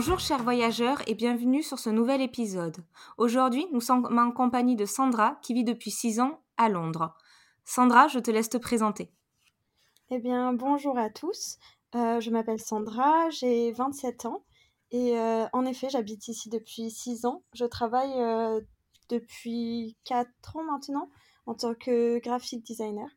Bonjour 0.00 0.18
chers 0.18 0.42
voyageurs 0.42 1.02
et 1.08 1.14
bienvenue 1.14 1.62
sur 1.62 1.78
ce 1.78 1.90
nouvel 1.90 2.22
épisode. 2.22 2.78
Aujourd'hui, 3.18 3.66
nous 3.70 3.82
sommes 3.82 4.18
en 4.18 4.32
compagnie 4.32 4.74
de 4.74 4.86
Sandra 4.86 5.38
qui 5.42 5.52
vit 5.52 5.62
depuis 5.62 5.90
6 5.90 6.20
ans 6.20 6.40
à 6.56 6.70
Londres. 6.70 7.14
Sandra, 7.66 8.08
je 8.08 8.18
te 8.18 8.30
laisse 8.30 8.48
te 8.48 8.56
présenter. 8.56 9.12
Eh 10.08 10.18
bien, 10.18 10.54
bonjour 10.54 10.96
à 10.96 11.10
tous. 11.10 11.58
Euh, 11.94 12.18
je 12.18 12.30
m'appelle 12.30 12.60
Sandra, 12.60 13.28
j'ai 13.28 13.72
27 13.72 14.24
ans 14.24 14.42
et 14.90 15.18
euh, 15.18 15.44
en 15.52 15.66
effet, 15.66 15.90
j'habite 15.90 16.28
ici 16.28 16.48
depuis 16.48 16.90
6 16.90 17.26
ans. 17.26 17.42
Je 17.52 17.66
travaille 17.66 18.14
euh, 18.22 18.62
depuis 19.10 19.98
4 20.04 20.56
ans 20.56 20.64
maintenant 20.64 21.10
en 21.44 21.52
tant 21.52 21.74
que 21.74 22.18
graphic 22.20 22.64
designer. 22.64 23.10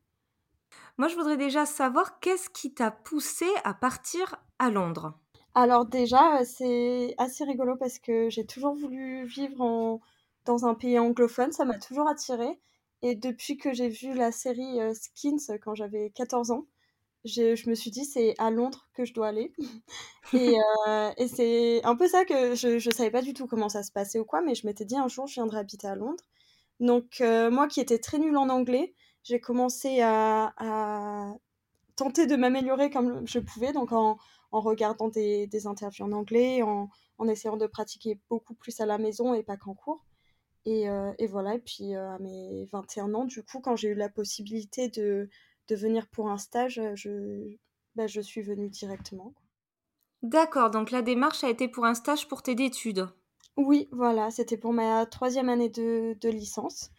Moi, 0.98 1.08
je 1.08 1.16
voudrais 1.16 1.38
déjà 1.38 1.66
savoir 1.66 2.20
qu'est-ce 2.20 2.50
qui 2.50 2.74
t'a 2.74 2.92
poussé 2.92 3.48
à 3.64 3.74
partir 3.74 4.36
à 4.60 4.70
Londres? 4.70 5.18
Alors 5.56 5.86
déjà, 5.86 6.40
euh, 6.40 6.44
c'est 6.46 7.14
assez 7.18 7.44
rigolo 7.44 7.76
parce 7.78 8.00
que 8.00 8.30
j'ai 8.30 8.46
toujours 8.46 8.74
voulu 8.74 9.26
vivre 9.26 10.00
dans 10.46 10.66
un 10.66 10.74
pays 10.74 10.98
anglophone, 11.00 11.52
ça 11.52 11.66
m'a 11.66 11.78
toujours 11.78 12.08
attiré. 12.08 12.60
Et 13.02 13.16
depuis 13.16 13.58
que 13.58 13.74
j'ai 13.74 13.90
vu 13.90 14.14
la 14.14 14.32
série 14.32 14.80
euh, 14.82 14.94
Skins 14.94 15.58
quand 15.62 15.76
j'avais 15.76 16.10
14 16.12 16.52
ans, 16.52 16.66
je 17.26 17.70
me 17.70 17.76
suis 17.76 17.92
dit 17.92 18.06
c'est 18.06 18.36
à 18.40 18.50
Londres 18.52 18.88
que 18.94 19.06
je 19.06 19.14
dois 19.14 19.28
aller. 19.28 19.54
Euh, 20.36 21.12
et, 21.18 21.28
c'est 21.28 21.84
un 21.84 21.96
peu 21.96 22.08
ça 22.08 22.26
que 22.26 22.56
je 22.56 22.76
ne 22.76 22.94
savais 22.94 23.12
pas 23.12 23.22
du 23.22 23.34
tout 23.34 23.46
comment 23.46 23.70
ça 23.70 23.84
se 23.84 23.92
passait 23.92 24.18
ou 24.18 24.26
quoi, 24.26 24.42
mais 24.42 24.56
je 24.56 24.66
m'étais 24.66 24.86
dit 24.86 24.98
un 24.98 25.08
jour 25.08 25.28
je 25.28 25.36
viendrai 25.36 25.60
habiter 25.60 25.88
à 25.88 25.96
Londres. 25.96 26.24
Donc 26.80 27.22
moi 27.22 27.68
qui 27.68 27.82
étais 27.82 28.00
très 28.00 28.18
nulle 28.18 28.38
en 28.38 28.50
anglais, 28.50 28.94
j'ai 29.24 29.40
commencé 29.40 30.02
à, 30.02 30.54
à 30.58 31.34
tenter 31.96 32.26
de 32.26 32.36
m'améliorer 32.36 32.90
comme 32.90 33.28
je 33.28 33.40
pouvais, 33.40 33.74
donc 33.74 33.92
en, 33.92 34.18
en 34.54 34.62
regardant 34.62 35.10
des, 35.10 35.68
interviews 35.68 36.06
en 36.06 36.12
anglais, 36.12 36.62
en, 36.62 36.90
essayant 37.28 37.58
de 37.58 37.68
pratiquer 37.68 38.20
beaucoup 38.30 38.54
plus 38.54 38.80
à 38.80 38.86
la 38.86 38.98
maison 38.98 39.34
et 39.34 39.44
pas 39.44 39.58
qu'en 39.58 39.74
cours. 39.74 40.06
Et, 40.66 40.90
euh, 40.90 41.12
voilà, 41.30 41.56
et 41.56 41.60
puis 41.60 41.96
euh, 41.96 42.12
à 42.12 42.20
mes 42.20 42.66
21 42.72 43.14
ans, 43.16 43.26
du 43.26 43.44
coup, 43.44 43.60
quand 43.60 43.76
j'ai 43.76 43.90
eu 43.90 43.96
la 43.96 44.10
possibilité 44.10 44.90
de, 44.90 45.30
de 45.68 45.76
venir 45.76 46.08
pour 46.08 46.30
un 46.30 46.38
stage, 46.38 46.80
je, 46.96 47.56
bah, 47.96 48.08
je 48.08 48.22
suis 48.22 48.42
venue 48.42 48.70
directement. 48.70 49.34
D'accord, 50.22 50.70
donc 50.70 50.92
la 50.92 51.02
démarche 51.02 51.44
a 51.44 51.50
été 51.50 51.68
pour 51.68 51.86
un 51.86 51.96
stage 51.96 52.28
pour 52.28 52.44
tes 52.44 52.52
études 52.64 53.10
Oui, 53.58 53.90
voilà, 53.92 54.30
c'était 54.30 54.58
pour 54.58 54.72
ma 54.72 55.06
troisième 55.08 55.50
année 55.50 55.70
de, 55.70 56.16
de 56.22 56.30
licence. 56.30 56.92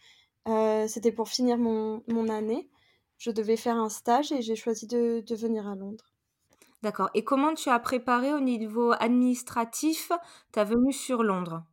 Euh, 0.47 0.87
c'était 0.87 1.13
pour 1.13 1.29
finir 1.29 1.57
mon, 1.57 2.03
mon, 2.07 2.27
année. 2.27 2.69
Je 3.17 3.31
devais 3.31 3.57
faire 3.57 3.77
un 3.77 3.89
stage 3.89 4.31
et 4.31 4.41
j'ai 4.41 4.55
choisi 4.55 4.87
de, 4.87 5.23
de 5.25 5.35
venir 5.35 5.67
à 5.67 5.75
Londres. 5.75 6.14
D'accord. 6.85 7.09
Et 7.15 7.23
comment 7.23 7.55
tu 7.55 7.69
as 7.69 7.79
préparé 7.79 8.31
au 8.31 8.39
niveau 8.39 8.93
administratif 8.99 10.11
ta 10.51 10.63
venue 10.63 10.93
sur 10.93 11.23
Londres? 11.23 11.65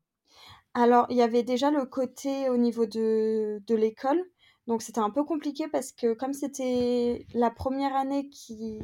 Alors, 0.75 1.07
il 1.11 1.17
y 1.17 1.23
avait 1.23 1.43
déjà 1.43 1.71
le 1.71 1.85
côté 1.85 2.49
au 2.49 2.57
niveau 2.57 2.87
de, 2.87 3.61
de 3.67 3.75
l'école. 3.75 4.25
Donc, 4.67 4.81
c'était 4.81 5.01
un 5.01 5.11
peu 5.11 5.23
compliqué 5.25 5.69
parce 5.69 5.93
que 5.93 6.15
comme 6.15 6.33
c'était 6.33 7.27
la 7.35 7.51
première 7.51 7.95
année 7.95 8.31
qu'ils 8.31 8.81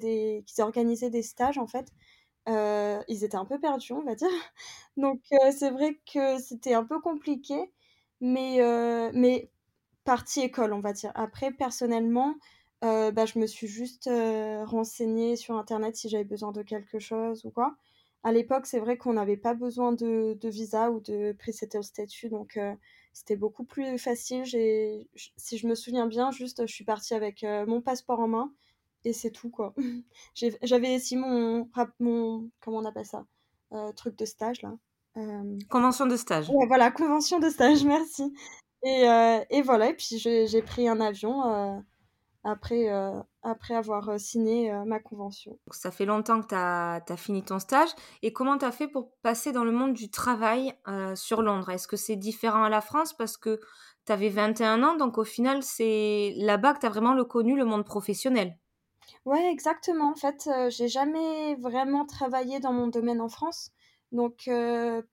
des, 0.00 0.44
organisaient 0.58 1.10
des 1.10 1.22
stages, 1.22 1.58
en 1.58 1.66
fait, 1.66 1.88
euh, 2.48 3.02
ils 3.08 3.24
étaient 3.24 3.36
un 3.36 3.44
peu 3.46 3.58
perdus, 3.60 3.92
on 3.92 4.04
va 4.04 4.14
dire. 4.14 4.28
Donc, 4.96 5.20
euh, 5.32 5.52
c'est 5.56 5.70
vrai 5.70 6.00
que 6.12 6.38
c'était 6.38 6.74
un 6.74 6.84
peu 6.84 7.00
compliqué. 7.00 7.72
Mais, 8.20 8.60
euh, 8.62 9.10
mais 9.14 9.50
partie 10.04 10.40
école, 10.42 10.72
on 10.74 10.80
va 10.80 10.92
dire. 10.92 11.12
Après, 11.16 11.50
personnellement, 11.52 12.34
euh, 12.84 13.10
bah, 13.10 13.24
je 13.24 13.38
me 13.38 13.46
suis 13.46 13.66
juste 13.66 14.06
euh, 14.06 14.64
renseignée 14.64 15.36
sur 15.36 15.56
internet 15.56 15.96
si 15.96 16.08
j'avais 16.08 16.24
besoin 16.24 16.52
de 16.52 16.62
quelque 16.62 16.98
chose 16.98 17.44
ou 17.44 17.50
quoi. 17.50 17.74
À 18.22 18.32
l'époque, 18.32 18.66
c'est 18.66 18.80
vrai 18.80 18.98
qu'on 18.98 19.14
n'avait 19.14 19.36
pas 19.36 19.54
besoin 19.54 19.92
de, 19.92 20.36
de, 20.40 20.48
visa 20.48 20.90
ou 20.90 21.00
de 21.00 21.34
pre-settle 21.38 21.84
statut, 21.84 22.28
donc 22.28 22.56
euh, 22.56 22.74
c'était 23.12 23.36
beaucoup 23.36 23.64
plus 23.64 23.98
facile. 23.98 24.44
J'ai, 24.44 25.08
si 25.36 25.58
je 25.58 25.66
me 25.66 25.74
souviens 25.74 26.06
bien, 26.06 26.30
juste 26.32 26.66
je 26.66 26.72
suis 26.72 26.84
partie 26.84 27.14
avec 27.14 27.44
mon 27.66 27.80
passeport 27.80 28.20
en 28.20 28.28
main 28.28 28.52
et 29.04 29.12
c'est 29.12 29.30
tout 29.30 29.48
quoi. 29.48 29.74
J'avais 30.62 30.96
aussi 30.96 31.16
mon, 31.16 31.68
mon, 32.00 32.50
comment 32.60 32.78
on 32.78 32.84
appelle 32.84 33.06
ça, 33.06 33.24
truc 33.94 34.16
de 34.16 34.24
stage 34.24 34.60
là. 34.62 34.74
Convention 35.70 36.06
de 36.06 36.16
stage. 36.16 36.50
Ouais, 36.50 36.66
voilà, 36.66 36.90
convention 36.90 37.38
de 37.38 37.48
stage, 37.48 37.84
merci. 37.84 38.34
Et, 38.82 39.06
et 39.50 39.62
voilà, 39.62 39.90
et 39.90 39.94
puis 39.94 40.18
j'ai 40.18 40.62
pris 40.62 40.88
un 40.88 41.00
avion 41.00 41.84
après, 42.46 42.88
euh, 42.90 43.20
après 43.42 43.74
avoir 43.74 44.08
euh, 44.08 44.18
signé 44.18 44.72
euh, 44.72 44.84
ma 44.84 45.00
convention. 45.00 45.58
Ça 45.72 45.90
fait 45.90 46.04
longtemps 46.04 46.40
que 46.40 46.46
tu 46.46 46.54
as, 46.54 47.16
fini 47.16 47.42
ton 47.42 47.58
stage. 47.58 47.88
Et 48.22 48.32
comment 48.32 48.56
tu 48.56 48.64
as 48.64 48.70
fait 48.70 48.86
pour 48.86 49.10
passer 49.22 49.50
dans 49.50 49.64
le 49.64 49.72
monde 49.72 49.94
du 49.94 50.10
travail 50.10 50.72
sur 51.14 51.42
Londres? 51.42 51.70
Est-ce 51.70 51.88
que 51.88 51.96
c'est 51.96 52.16
différent 52.16 52.62
à 52.62 52.68
la 52.68 52.80
France? 52.80 53.12
Parce 53.14 53.36
que 53.36 53.60
tu 54.06 54.12
avais 54.12 54.28
21 54.28 54.82
ans, 54.84 54.96
donc 54.96 55.18
au 55.18 55.24
final, 55.24 55.62
c'est 55.62 56.34
là-bas 56.36 56.74
que 56.74 56.80
tu 56.80 56.86
as 56.86 56.90
vraiment 56.90 57.14
le 57.14 57.24
connu 57.24 57.56
le 57.56 57.64
monde 57.64 57.84
professionnel 57.84 58.56
Ouais, 59.24 59.50
exactement. 59.50 60.12
En 60.12 60.14
fait, 60.14 60.48
j'ai 60.68 60.86
jamais 60.86 61.56
vraiment 61.56 62.06
travaillé 62.06 62.60
dans 62.60 62.72
mon 62.72 62.86
domaine 62.86 63.20
en 63.20 63.28
France. 63.28 63.72
Donc, 64.12 64.48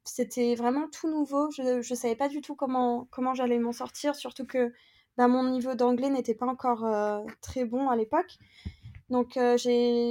c'était 0.03 0.53
vraiment 0.53 0.87
tout 0.87 1.09
nouveau. 1.09 1.49
Je 1.51 1.77
ne 1.77 1.95
savais 1.95 2.15
pas 2.15 2.29
du 2.29 2.41
tout 2.41 2.55
comment, 2.55 3.07
comment 3.09 3.33
j'allais 3.33 3.57
m'en 3.57 3.71
sortir, 3.71 4.15
surtout 4.15 4.45
que 4.45 4.71
bah, 5.17 5.27
mon 5.27 5.43
niveau 5.49 5.75
d'anglais 5.75 6.09
n'était 6.09 6.33
pas 6.33 6.47
encore 6.47 6.85
euh, 6.85 7.23
très 7.41 7.65
bon 7.65 7.89
à 7.89 7.95
l'époque. 7.95 8.37
Donc 9.09 9.37
euh, 9.37 9.57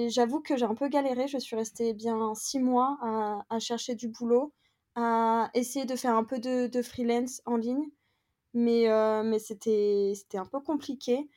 j'avoue 0.08 0.40
que 0.40 0.56
j'ai 0.56 0.64
un 0.64 0.74
peu 0.74 0.88
galéré. 0.88 1.26
Je 1.28 1.38
suis 1.38 1.56
restée 1.56 1.92
bien 1.92 2.34
six 2.34 2.60
mois 2.60 2.98
à, 3.48 3.58
chercher 3.58 3.94
du 3.94 4.08
boulot, 4.08 4.52
à 4.94 5.50
essayer 5.54 5.86
de 5.86 5.96
faire 5.96 6.14
un 6.14 6.24
peu 6.24 6.38
de, 6.38 6.82
freelance 6.82 7.42
en 7.46 7.56
ligne. 7.56 7.84
Mais, 8.54 8.88
euh, 8.88 9.22
mais 9.22 9.38
c'était 9.38 10.14
un 10.34 10.46
peu 10.46 10.60
compliqué. 10.60 11.28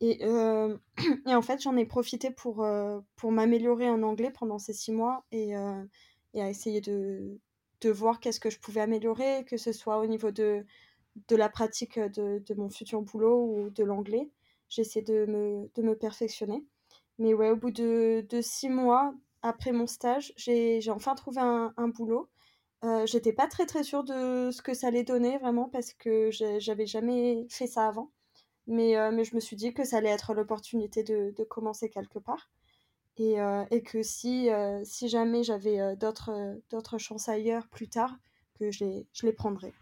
Et, 0.00 0.24
et 1.26 1.34
en 1.34 1.42
fait, 1.42 1.60
j'en 1.62 1.76
ai 1.76 1.84
profité 1.84 2.30
pour, 2.30 2.66
pour 3.16 3.32
m'améliorer 3.32 3.90
en 3.90 4.02
anglais 4.02 4.30
pendant 4.30 4.58
ces 4.58 4.72
six 4.72 4.92
mois 4.92 5.24
et, 5.30 5.50
et 6.32 6.42
à 6.42 6.48
essayer 6.48 6.80
de, 6.80 7.38
de 7.82 7.90
voir 7.90 8.20
qu'est-ce 8.20 8.40
que 8.40 8.50
je 8.50 8.58
pouvais 8.60 8.80
améliorer, 8.80 9.44
que 9.46 9.58
ce 9.58 9.72
soit 9.72 9.98
au 9.98 10.06
niveau 10.06 10.30
de, 10.30 10.64
de 11.28 11.36
la 11.36 11.48
pratique 11.48 11.98
de, 11.98 12.54
mon 12.54 12.70
futur 12.70 13.02
boulot 13.02 13.44
ou 13.44 13.70
de 13.70 13.84
l'anglais. 13.84 14.30
J'essaie 14.68 15.02
de 15.02 15.26
me, 15.26 15.70
de 15.74 15.82
me 15.82 15.96
perfectionner. 15.96 16.64
Mais 17.18 17.34
ouais, 17.34 17.50
au 17.50 17.56
bout 17.56 17.70
de, 17.70 18.24
six 18.40 18.68
mois 18.68 19.14
après 19.42 19.72
mon 19.72 19.86
stage, 19.86 20.32
j'ai 20.36 20.80
enfin 20.90 21.14
trouvé 21.14 21.40
un, 21.40 21.88
boulot. 21.88 22.28
Euh, 22.84 23.04
J'étais 23.06 23.32
pas 23.32 23.46
très 23.46 23.66
très 23.66 23.84
sûre 23.84 24.04
de 24.04 24.50
ce 24.50 24.62
que 24.62 24.74
ça 24.74 24.88
allait 24.88 25.04
donner 25.04 25.38
vraiment 25.38 25.68
parce 25.68 25.92
que 25.92 26.30
j'avais 26.30 26.86
jamais 26.86 27.46
fait 27.50 27.66
ça 27.66 27.86
avant. 27.88 28.10
Mais, 28.66 28.96
euh, 28.96 29.10
mais 29.12 29.24
je 29.24 29.34
me 29.34 29.40
suis 29.40 29.56
dit 29.56 29.74
que 29.74 29.84
ça 29.84 29.98
allait 29.98 30.10
être 30.10 30.32
l'opportunité 30.34 31.02
de, 31.02 31.34
de, 31.36 31.44
commencer 31.44 31.90
quelque 31.90 32.18
part. 32.18 32.50
Et, 33.16 33.40
euh, 33.40 33.64
et 33.70 33.82
que 33.82 34.02
si, 34.02 34.50
euh, 34.50 34.82
si 34.84 35.08
jamais 35.08 35.42
j'avais 35.42 35.96
d'autres 35.96 36.98
chances 36.98 37.28
ailleurs 37.28 37.68
plus 37.68 37.88
tard, 37.88 38.16
que 38.58 38.70
je 38.70 38.84
les, 38.84 39.06
je 39.12 39.26
les 39.26 39.32
prendrais. 39.32 39.72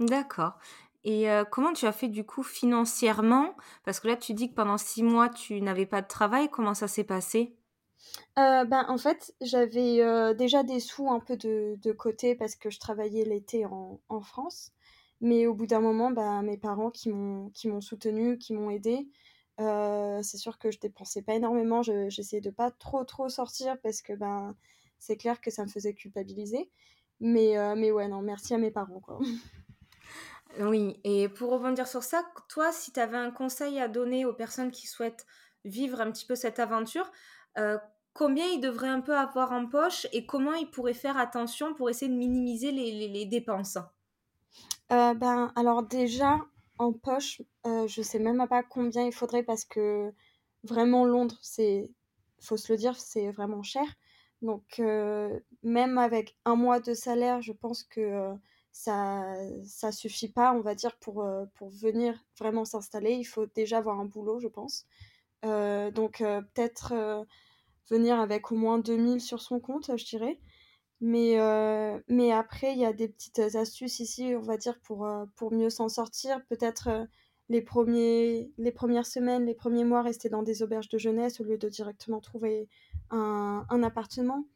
D'accord. 0.00 0.58
Et 1.04 1.28
comment 1.50 1.72
tu 1.72 1.86
as 1.86 1.92
fait 1.92 2.08
du 2.08 2.24
coup 2.24 2.42
financièrement? 2.42 3.54
Parce 3.84 4.00
que 4.00 4.08
là, 4.08 4.16
tu 4.16 4.34
dis 4.34 4.50
que 4.50 4.54
pendant 4.54 4.78
six 4.78 5.02
mois, 5.02 5.28
tu 5.28 5.60
n'avais 5.62 5.86
pas 5.86 6.02
de 6.02 6.08
travail. 6.08 6.50
Comment 6.50 6.74
ça 6.74 6.88
s'est 6.88 7.04
passé? 7.04 7.56
Ben, 8.36 8.84
en 8.88 8.98
fait, 8.98 9.34
j'avais 9.40 10.34
déjà 10.34 10.62
des 10.62 10.80
sous 10.80 11.10
un 11.10 11.20
peu 11.20 11.36
de, 11.36 11.92
côté 11.92 12.34
parce 12.34 12.54
que 12.54 12.70
je 12.70 12.78
travaillais 12.78 13.24
l'été 13.24 13.64
en, 13.66 14.20
France. 14.20 14.72
Mais 15.22 15.46
au 15.46 15.54
bout 15.54 15.66
d'un 15.66 15.80
moment, 15.80 16.10
ben, 16.10 16.42
mes 16.42 16.56
parents 16.58 16.90
qui 16.90 17.10
m'ont 17.10 17.50
qui 17.50 17.68
m'ont 17.68 17.80
soutenu, 17.82 18.38
qui 18.38 18.52
m'ont 18.54 18.70
aidé. 18.70 19.08
c'est 19.58 20.38
sûr 20.38 20.58
que 20.58 20.70
je 20.70 20.80
dépensais 20.80 21.22
pas 21.22 21.34
énormément. 21.34 21.82
J'essayais 21.82 22.42
de 22.42 22.50
pas 22.50 22.70
trop 22.70 23.04
trop 23.04 23.28
sortir 23.28 23.78
parce 23.82 24.02
que 24.02 24.12
ben 24.14 24.54
c'est 24.98 25.16
clair 25.16 25.40
que 25.40 25.50
ça 25.50 25.64
me 25.64 25.70
faisait 25.70 25.94
culpabiliser. 25.94 26.70
Mais 27.20 27.54
mais 27.76 27.90
ouais 27.90 28.08
non, 28.08 28.22
merci 28.22 28.54
à 28.54 28.58
mes 28.58 28.70
parents 28.70 29.00
quoi. 29.00 29.18
Oui, 30.58 30.98
et 31.04 31.28
pour 31.28 31.50
rebondir 31.50 31.86
sur 31.86 32.02
ça, 32.02 32.24
toi, 32.48 32.72
si 32.72 32.92
tu 32.92 33.00
avais 33.00 33.16
un 33.16 33.30
conseil 33.30 33.78
à 33.78 33.88
donner 33.88 34.24
aux 34.24 34.32
personnes 34.32 34.70
qui 34.70 34.86
souhaitent 34.86 35.26
vivre 35.64 36.00
un 36.00 36.10
petit 36.10 36.26
peu 36.26 36.34
cette 36.34 36.58
aventure, 36.58 37.10
combien 38.12 38.46
il 38.46 38.60
devrait 38.60 38.88
un 38.88 39.00
peu 39.00 39.16
avoir 39.16 39.52
en 39.52 39.66
poche 39.66 40.06
et 40.12 40.26
comment 40.26 40.54
il 40.54 40.70
pourrait 40.70 40.94
faire 40.94 41.18
attention 41.18 41.74
pour 41.74 41.90
essayer 41.90 42.10
de 42.10 42.16
minimiser 42.16 42.72
les, 42.72 43.26
dépenses? 43.26 43.78
Ben, 44.88 45.52
Alors 45.54 45.82
déjà, 45.84 46.38
en 46.78 46.92
poche, 46.92 47.42
je 47.64 48.02
sais 48.02 48.18
même 48.18 48.44
pas 48.48 48.62
combien 48.62 49.06
il 49.06 49.12
faudrait 49.12 49.44
parce 49.44 49.64
que 49.64 50.12
vraiment 50.64 51.04
Londres, 51.04 51.38
c'est, 51.42 51.90
faut 52.40 52.56
se 52.56 52.72
le 52.72 52.78
dire, 52.78 52.98
c'est 52.98 53.30
vraiment 53.30 53.62
cher. 53.62 53.84
Donc 54.42 54.82
même 55.62 55.98
avec 55.98 56.36
un 56.44 56.56
mois 56.56 56.80
de 56.80 56.94
salaire, 56.94 57.40
je 57.40 57.52
pense 57.52 57.84
que 57.84 58.34
ça 58.72 59.34
ça 59.64 59.92
suffit 59.92 60.28
pas, 60.28 60.52
on 60.52 60.60
va 60.60 60.74
dire, 60.74 60.96
pour, 60.98 61.26
pour 61.54 61.70
venir 61.70 62.24
vraiment 62.38 62.64
s'installer. 62.64 63.12
Il 63.12 63.24
faut 63.24 63.46
déjà 63.46 63.78
avoir 63.78 64.00
un 64.00 64.04
boulot, 64.06 64.40
je 64.40 64.48
pense. 64.48 64.86
donc 65.42 66.18
peut-être 66.18 67.26
venir 67.90 68.20
avec 68.20 68.52
au 68.52 68.56
moins 68.56 68.78
2000 68.78 69.20
sur 69.20 69.40
son 69.40 69.60
compte, 69.60 69.96
je 69.96 70.04
dirais. 70.04 70.38
Mais, 71.00 71.38
mais 72.08 72.32
après, 72.32 72.72
il 72.72 72.78
y 72.78 72.84
a 72.84 72.92
des 72.92 73.08
petites 73.08 73.40
astuces 73.56 74.00
ici, 74.00 74.34
on 74.36 74.42
va 74.42 74.56
dire, 74.56 74.78
pour, 74.80 75.08
pour 75.36 75.52
mieux 75.52 75.70
s'en 75.70 75.88
sortir. 75.88 76.44
Peut-être 76.48 77.08
les, 77.50 77.62
premiers, 77.62 78.52
les 78.58 78.72
premières 78.72 79.06
semaines, 79.06 79.44
les 79.44 79.54
premiers 79.54 79.84
mois, 79.84 80.02
rester 80.02 80.28
dans 80.28 80.42
des 80.42 80.62
auberges 80.62 80.88
de 80.88 80.98
jeunesse 80.98 81.40
au 81.40 81.44
lieu 81.44 81.58
de 81.58 81.68
directement 81.68 82.20
trouver 82.20 82.68
un, 83.10 83.66
un 83.68 83.82
appartement. 83.82 84.46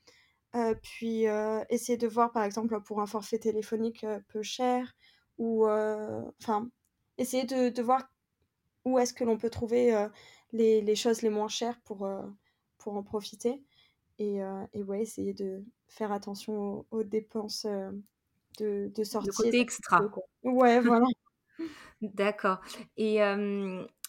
Puis 0.83 1.25
essayer 1.69 1.99
de 1.99 2.06
voir, 2.06 2.33
par 2.33 2.45
exemple, 2.45 2.81
pour 2.83 3.01
un 3.01 3.06
forfait 3.06 3.39
téléphonique 3.39 4.06
peu 4.29 4.43
cher, 4.43 4.95
ou 5.39 5.67
enfin, 5.67 6.69
essayer 7.19 7.45
de, 7.45 7.71
de, 7.71 7.83
voir 7.83 8.05
où 8.85 8.99
est-ce 8.99 9.15
que 9.15 9.25
l'on 9.25 9.39
peut 9.39 9.51
trouver 9.51 10.09
les, 10.53 10.81
les, 10.81 10.97
choses 10.97 11.23
les 11.23 11.31
moins 11.31 11.49
chères 11.49 11.81
pour, 11.85 12.09
pour 12.79 12.97
en 12.97 13.03
profiter. 13.03 13.62
Et, 14.19 14.39
et, 14.73 14.83
ouais, 14.83 15.03
essayer 15.03 15.35
de 15.35 15.65
faire 15.89 16.12
attention 16.12 16.87
aux, 16.91 17.03
dépenses 17.03 17.67
de, 18.59 18.93
de 18.95 19.05
sortie. 19.05 19.29
Le 19.29 19.33
côté 19.33 19.61
extra. 19.61 20.03
Ouais, 20.45 20.81
voilà. 20.81 21.06
D'accord. 22.03 22.61
Et 22.97 23.21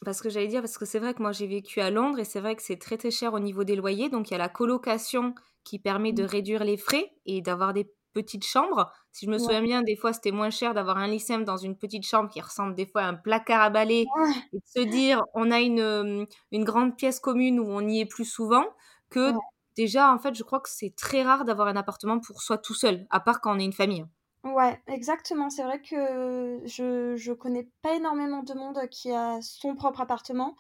parce 0.06 0.22
que 0.22 0.30
j'allais 0.30 0.48
dire, 0.48 0.62
parce 0.62 0.78
que 0.78 0.86
c'est 0.86 1.00
vrai 1.00 1.14
que 1.14 1.22
moi 1.22 1.34
j'ai 1.34 1.48
vécu 1.48 1.82
à 1.82 1.90
Londres 1.90 2.20
et 2.20 2.24
c'est 2.24 2.40
vrai 2.40 2.56
que 2.56 2.62
c'est 2.62 2.78
très 2.78 2.98
très 2.98 3.12
cher 3.12 3.34
au 3.34 3.40
niveau 3.40 3.64
des 3.66 3.76
loyers. 3.76 4.10
Donc 4.10 4.30
il 4.30 4.32
y 4.32 4.36
a 4.36 4.40
la 4.40 4.50
colocation 4.50 5.36
qui 5.66 5.80
permet 5.80 6.14
de 6.14 6.24
mmh. 6.24 6.28
réduire 6.28 6.64
les 6.64 6.78
frais 6.78 7.12
et 7.26 7.42
d'avoir 7.42 7.74
des 7.74 7.92
petites 8.14 8.46
chambres. 8.46 8.92
Si 9.12 9.26
je 9.26 9.32
me 9.32 9.38
souviens 9.38 9.62
bien, 9.62 9.82
des 9.82 9.96
fois 9.98 10.14
c'était 10.14 10.32
moins 10.32 10.50
cher 10.50 10.74
d'avoir 10.74 10.98
un 10.98 11.08
lycée 11.08 11.38
dans 11.44 11.58
une 11.58 11.78
petite 11.78 12.06
chambre 12.06 12.30
qui 12.30 12.40
ressemble 12.40 12.76
des 12.76 12.86
fois 12.86 13.02
à 13.02 13.08
un 13.08 13.14
placard 13.16 13.62
à 13.62 13.70
balai 13.70 14.06
et 14.54 14.58
de 14.58 14.62
se 14.66 14.80
dire 14.80 15.24
on 15.34 15.52
a 15.52 15.60
une, 15.60 16.26
une 16.52 16.64
grande 16.64 16.96
pièce 16.96 17.20
commune 17.20 17.60
où 17.60 17.66
on 17.68 17.86
y 17.88 18.00
est 18.00 18.06
plus 18.06 18.26
souvent 18.26 18.64
que 19.10 19.34
déjà 19.76 20.14
en 20.14 20.20
fait 20.20 20.34
je 20.34 20.44
crois 20.44 20.62
que 20.62 20.70
c'est 20.70 20.96
très 20.96 21.24
rare 21.24 21.46
d'avoir 21.46 21.68
un 21.68 21.76
appartement 21.76 22.20
pour 22.20 22.42
soi 22.42 22.58
tout 22.58 22.74
seul, 22.74 23.06
à 23.10 23.20
part 23.20 23.42
quand 23.42 23.56
on 23.56 23.60
est 23.60 23.66
une 23.66 23.74
famille. 23.74 24.06
Ouais, 24.46 24.80
exactement. 24.88 25.50
C'est 25.50 25.64
vrai 25.64 25.82
que 25.82 26.62
je 26.66 27.16
je 27.18 27.34
connais 27.34 27.68
pas 27.82 27.96
énormément 27.96 28.44
de 28.44 28.54
monde 28.54 28.80
qui 28.90 29.12
a 29.12 29.42
son 29.42 29.76
propre 29.76 30.02
appartement. 30.02 30.56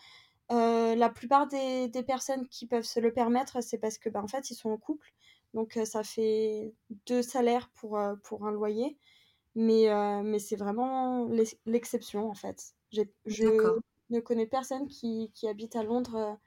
Euh, 0.52 0.96
la 0.96 1.10
plupart 1.10 1.48
des 1.48 1.90
des 1.90 2.04
personnes 2.04 2.48
qui 2.50 2.68
peuvent 2.68 2.86
se 2.86 3.00
le 3.02 3.14
permettre, 3.14 3.62
c'est 3.62 3.80
parce 3.80 3.98
que, 4.00 4.10
ben 4.10 4.24
en 4.24 4.28
fait, 4.28 4.52
ils 4.52 4.56
sont 4.56 4.72
en 4.72 4.78
couple. 4.78 5.14
Donc 5.56 5.80
ça 5.86 6.04
fait 6.04 6.74
deux 7.08 7.24
salaires 7.24 7.70
pour, 7.76 8.00
pour 8.24 8.48
un 8.48 8.52
loyer. 8.52 8.98
Mais 9.56 9.88
mais 10.24 10.40
c'est 10.40 10.58
vraiment 10.58 11.28
l'exception, 11.66 12.30
en 12.30 12.36
fait. 12.36 12.74
je 13.26 13.82
ne 14.12 14.20
connais 14.22 14.48
personne 14.48 14.88
qui 14.88 15.32
qui 15.36 15.48
habite 15.50 15.76
à 15.76 15.84
Londres, 15.84 16.40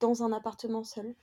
dans 0.00 0.22
un 0.24 0.32
appartement 0.32 0.84
seul. 0.84 1.14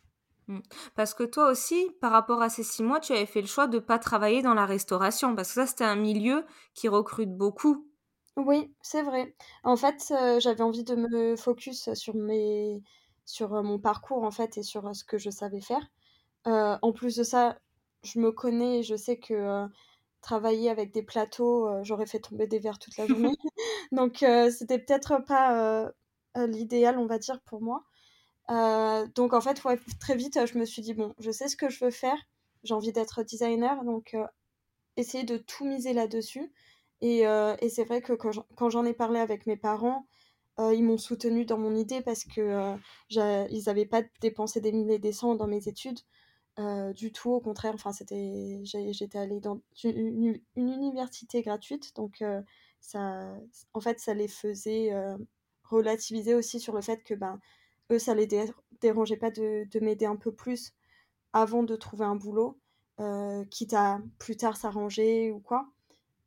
Mmh. 0.48 0.60
Parce 0.95 1.13
que 1.13 1.24
toi 1.24 1.50
aussi, 1.50 1.90
par 2.01 2.12
rapport 2.12 2.42
à 2.42 2.50
ces 2.50 2.63
six 2.63 2.84
mois, 2.84 3.00
tu 3.00 3.13
avais 3.13 3.25
fait 3.25 3.42
le 3.42 3.48
choix 3.48 3.68
de 3.68 3.78
ne 3.78 3.81
pas 3.81 4.00
travailler 4.00 4.42
dans 4.42 4.54
la 4.54 4.66
restauration, 4.66 5.36
parce 5.36 5.50
que 5.50 5.54
ça, 5.56 5.68
c'était 5.68 5.84
un 5.84 5.95
milieu 5.95 6.45
qui 6.74 6.88
recrute 6.88 7.36
beaucoup. 7.36 7.88
Oui, 8.36 8.74
c'est 8.81 9.04
vrai. 9.04 9.36
En 9.63 9.75
fait, 9.75 10.12
euh, 10.12 10.40
j'avais 10.40 10.63
envie 10.63 10.84
de 10.84 10.95
me 10.95 11.36
focus 11.36 11.94
sur 11.94 12.16
mes 12.16 12.81
sur, 13.25 13.54
euh, 13.56 13.62
mon 13.63 13.80
parcours, 13.80 14.24
en 14.24 14.31
fait 14.31 14.57
et 14.57 14.63
sur, 14.63 14.88
euh, 14.88 14.94
ce 14.94 15.04
que 15.06 15.18
je 15.18 15.30
savais 15.30 15.62
faire. 15.62 15.88
en 16.46 16.92
plus 16.94 17.16
de 17.16 17.24
ça, 17.24 17.57
je 18.04 18.19
me 18.19 18.31
connais 18.31 18.80
et 18.80 18.84
je 18.84 18.96
sais 18.96 19.18
que, 19.19 19.66
travailler 20.22 20.69
avec 20.69 20.94
des 20.94 21.04
plateaux, 21.04 21.69
j'aurais 21.84 22.06
fait 22.07 22.19
tomber 22.19 22.48
des 22.48 22.60
verres 22.60 22.80
toute 22.80 22.98
la 22.98 23.07
journée. 23.07 23.38
Donc 23.92 24.18
c'était 24.51 24.80
peut-être 24.80 25.24
pas, 25.25 25.92
l'idéal, 26.36 26.98
on 26.98 27.06
va 27.07 27.19
dire, 27.19 27.42
pour 27.46 27.62
moi. 27.62 27.84
Euh, 28.51 29.07
donc 29.16 29.34
en 29.34 29.42
fait, 29.42 29.62
très 30.00 30.16
vite, 30.16 30.40
je 30.45 30.57
me 30.57 30.66
suis 30.66 30.81
dit, 30.81 30.94
bon, 30.94 31.13
je 31.19 31.31
sais 31.31 31.48
ce 31.48 31.56
que 31.56 31.69
je 31.69 31.84
veux 31.84 31.92
faire, 31.92 32.18
j'ai 32.63 32.74
envie 32.74 32.92
d'être 32.92 33.24
designer, 33.24 33.84
donc 33.84 34.13
euh, 34.13 34.25
essayer 34.98 35.24
de 35.24 35.38
tout 35.38 35.66
miser 35.66 35.94
là-dessus. 35.94 36.51
Et, 37.01 37.28
euh, 37.28 37.56
et 37.60 37.69
c'est 37.69 37.84
vrai 37.84 38.01
que 38.01 38.13
quand 38.13 38.69
j'en 38.69 38.86
ai 38.86 38.94
parlé 38.94 39.19
avec 39.19 39.45
mes 39.48 39.57
parents, 39.57 40.07
ils 40.60 40.84
m'ont 40.84 41.00
soutenu 41.00 41.45
dans 41.45 41.57
mon 41.57 41.75
idée 41.75 42.01
parce 42.01 42.25
que 42.25 42.75
ils 43.10 43.63
n'avaient 43.66 43.88
pas 43.88 44.04
dépensé 44.22 44.62
des 44.62 44.72
milliers 44.72 45.00
des 45.00 45.12
cents 45.12 45.36
dans 45.36 45.48
mes 45.48 45.68
études. 45.68 46.00
du 46.96 47.12
tout, 47.12 47.31
au 47.31 47.39
contraire, 47.42 47.74
enfin, 47.75 47.92
j'étais 47.92 49.18
allée 49.18 49.39
dans 49.39 49.62
une, 49.84 50.39
une, 50.56 50.69
université 50.69 51.42
gratuite, 51.42 51.96
donc 51.96 52.24
ça, 52.80 53.36
en 53.74 53.81
fait, 53.81 54.00
ça 54.00 54.13
les 54.13 54.28
faisait 54.28 54.92
relativiser 55.63 56.36
aussi 56.36 56.60
sur 56.60 56.74
le 56.74 56.81
fait 56.81 57.04
que 57.04 57.16
ben, 57.16 57.39
eux, 57.91 58.00
ça 58.00 58.13
les 58.15 58.27
dérangeait 58.81 59.18
pas 59.18 59.31
de, 59.31 59.68
m'aider 59.80 60.06
un 60.06 60.15
peu 60.15 60.31
plus 60.31 60.74
avant 61.33 61.63
de 61.63 61.75
trouver 61.75 62.06
un 62.06 62.15
boulot, 62.15 62.59
euh, 63.00 63.44
quitte 63.45 63.74
à 63.74 64.00
plus 64.19 64.38
tard 64.38 64.57
s'arranger 64.57 65.31
ou 65.31 65.39
quoi. 65.39 65.68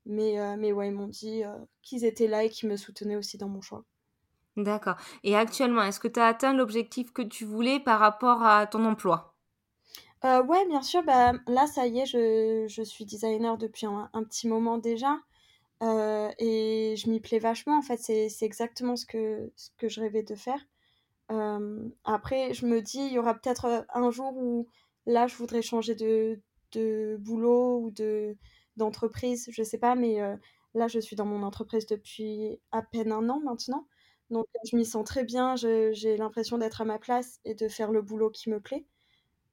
Mais, 0.07 0.39
euh, 0.41 0.57
mais 0.59 0.73
ouais, 0.73 0.89
ils 0.89 0.95
m'ont 0.95 1.09
dit 1.09 1.45
euh, 1.45 1.57
qu'ils 1.83 2.05
étaient 2.05 2.29
là 2.29 2.45
et 2.45 2.51
qu'ils 2.51 2.69
me 2.69 2.77
soutenaient 2.77 3.17
aussi 3.17 3.39
dans 3.39 3.49
mon 3.49 3.61
choix. 3.61 3.85
D'accord. 4.57 4.97
Et 5.23 5.37
actuellement, 5.37 5.83
est-ce 5.83 6.01
que 6.01 6.09
tu 6.09 6.19
as 6.19 6.27
atteint 6.27 6.55
l'objectif 6.55 7.13
que 7.13 7.23
tu 7.23 7.45
voulais 7.45 7.79
par 7.79 8.01
rapport 8.01 8.43
à 8.43 8.67
ton 8.67 8.85
emploi? 8.85 9.35
Ouais, 10.25 10.67
bien 10.67 10.83
sûr. 10.83 11.05
Bah, 11.05 11.35
là, 11.47 11.67
ça 11.69 11.87
y 11.87 12.01
est, 12.01 12.07
je, 12.07 12.67
je 12.69 12.83
suis 12.83 13.05
designer 13.05 13.57
depuis 13.59 13.87
un, 13.87 14.11
un 14.13 14.25
petit 14.25 14.49
moment 14.49 14.77
déjà. 14.79 15.19
et 15.83 16.95
je 16.97 17.11
m'y 17.11 17.21
plais 17.21 17.39
vachement. 17.39 17.79
En 17.79 17.83
fait, 17.83 17.99
c'est 17.99 18.29
exactement 18.43 18.97
ce 18.97 19.07
que, 19.07 19.53
ce 19.57 19.71
que 19.79 19.89
je 19.89 20.01
rêvais 20.01 20.23
de 20.25 20.35
faire 20.35 20.61
après, 22.05 22.55
je 22.55 22.67
me 22.67 22.81
dis, 22.83 22.99
il 23.01 23.13
y 23.13 23.19
aura 23.19 23.35
peut-être 23.35 23.87
un 23.95 24.11
jour 24.11 24.37
où 24.37 24.69
là, 25.07 25.27
je 25.27 25.37
voudrais 25.37 25.63
changer 25.63 25.95
de, 25.95 26.41
de 26.73 27.17
boulot 27.21 27.81
ou 27.81 27.91
de 27.91 28.37
d'entreprise, 28.77 29.49
je 29.51 29.63
sais 29.63 29.79
pas, 29.79 29.95
mais 29.95 30.19
là, 30.75 30.89
je 30.89 30.99
suis 31.01 31.17
dans 31.17 31.25
mon 31.27 31.43
entreprise 31.43 31.87
depuis 31.87 32.61
à 32.73 32.83
peine 32.83 33.11
un 33.13 33.29
an 33.31 33.41
maintenant. 33.41 33.87
Donc, 34.31 34.47
je 34.71 34.77
m'y 34.77 34.85
sens 34.85 35.05
très 35.05 35.25
bien, 35.25 35.57
j'ai 35.57 36.17
l'impression 36.19 36.59
d'être 36.59 36.81
à 36.83 36.85
ma 36.85 36.99
place 36.99 37.41
et 37.45 37.55
de 37.55 37.69
faire 37.69 37.91
le 37.93 38.03
boulot 38.03 38.31
qui 38.31 38.51
me 38.51 38.61
plaît. 38.61 38.87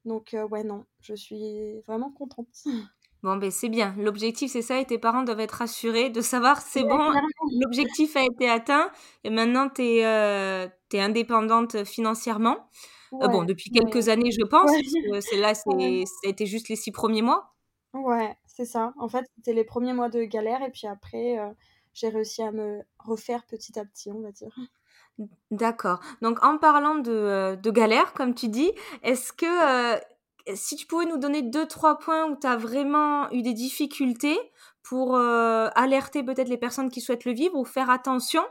Donc, 0.06 0.36
ouais, 0.52 0.64
non, 0.64 0.86
je 1.02 1.16
suis 1.16 1.82
vraiment 1.88 2.12
contente. 2.12 2.50
Bon, 3.24 3.38
ben 3.38 3.50
c'est 3.52 3.70
bien. 3.70 3.96
L'objectif, 3.98 4.52
c'est 4.52 4.62
ça, 4.62 4.80
et 4.80 4.86
tes 4.86 4.98
parents 4.98 5.24
doivent 5.24 5.40
être 5.40 5.54
rassurés 5.54 6.10
de 6.10 6.20
savoir 6.20 6.62
c'est 6.62 6.84
bon, 6.84 7.00
l'objectif 7.62 8.18
a 8.18 8.24
été 8.24 8.50
atteint, 8.50 8.92
et 9.24 9.30
maintenant 9.30 9.70
tu 9.70 9.82
es, 9.82 10.06
euh, 10.06 10.68
indépendante 10.94 11.86
financièrement. 11.86 12.70
Euh, 13.14 13.28
bon, 13.30 13.44
depuis 13.44 13.72
quelques 13.72 14.10
années, 14.10 14.32
je 14.32 14.44
pense, 14.46 14.70
c'est 15.22 15.38
là, 15.38 15.54
ça 15.56 15.70
a 15.72 16.28
été 16.28 16.46
juste 16.46 16.68
les 16.68 16.76
six 16.76 16.92
premiers 16.92 17.22
mois. 17.22 17.56
Ouais, 17.94 18.36
c'est 18.46 18.66
ça. 18.66 18.94
En 18.98 19.08
fait, 19.08 19.26
c'était 19.38 19.54
les 19.54 19.64
premiers 19.64 19.94
mois 19.94 20.10
de 20.10 20.24
galère, 20.24 20.62
et 20.62 20.72
puis 20.72 20.88
après, 20.88 21.40
euh, 21.40 21.50
j'ai 21.94 22.10
réussi 22.10 22.44
à 22.44 22.52
me 22.52 22.82
refaire 23.00 23.46
petit 23.46 23.80
à 23.80 23.86
petit, 23.86 24.12
on 24.12 24.20
va 24.20 24.32
dire. 24.34 24.54
D'accord. 25.52 26.02
Donc, 26.22 26.44
en 26.44 26.58
parlant 26.58 26.96
de, 26.96 27.56
de 27.56 27.72
galère, 27.72 28.14
comme 28.14 28.34
tu 28.34 28.50
dis, 28.50 28.72
est-ce 29.04 29.32
que 29.32 29.46
si 30.56 30.76
tu 30.76 30.86
pouvais 30.86 31.06
nous 31.06 31.18
donner 31.18 31.42
deux, 31.42 31.68
trois 31.68 31.98
points 31.98 32.30
où 32.30 32.36
tu 32.36 32.48
as 32.48 32.58
vraiment 32.58 33.32
eu 33.32 33.42
des 33.42 33.54
difficultés 33.54 34.38
pour 34.82 35.16
euh, 35.16 35.70
alerter 35.76 36.24
peut-être 36.24 36.50
les 36.50 36.58
personnes 36.58 36.90
qui 36.90 37.02
souhaitent 37.02 37.26
le 37.26 37.34
vivre 37.34 37.56
ou 37.56 37.64
faire 37.64 37.90
attention, 37.90 38.44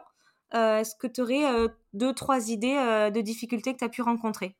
euh, 0.54 0.78
est-ce 0.78 0.94
que 0.96 1.06
tu 1.06 1.20
aurais 1.20 1.44
euh, 1.44 1.68
deux, 1.92 2.14
trois 2.14 2.50
idées 2.50 3.10
de 3.12 3.20
difficultés 3.20 3.74
que 3.74 3.78
tu 3.78 3.84
as 3.84 3.90
pu 3.90 4.02
rencontrer? 4.02 4.56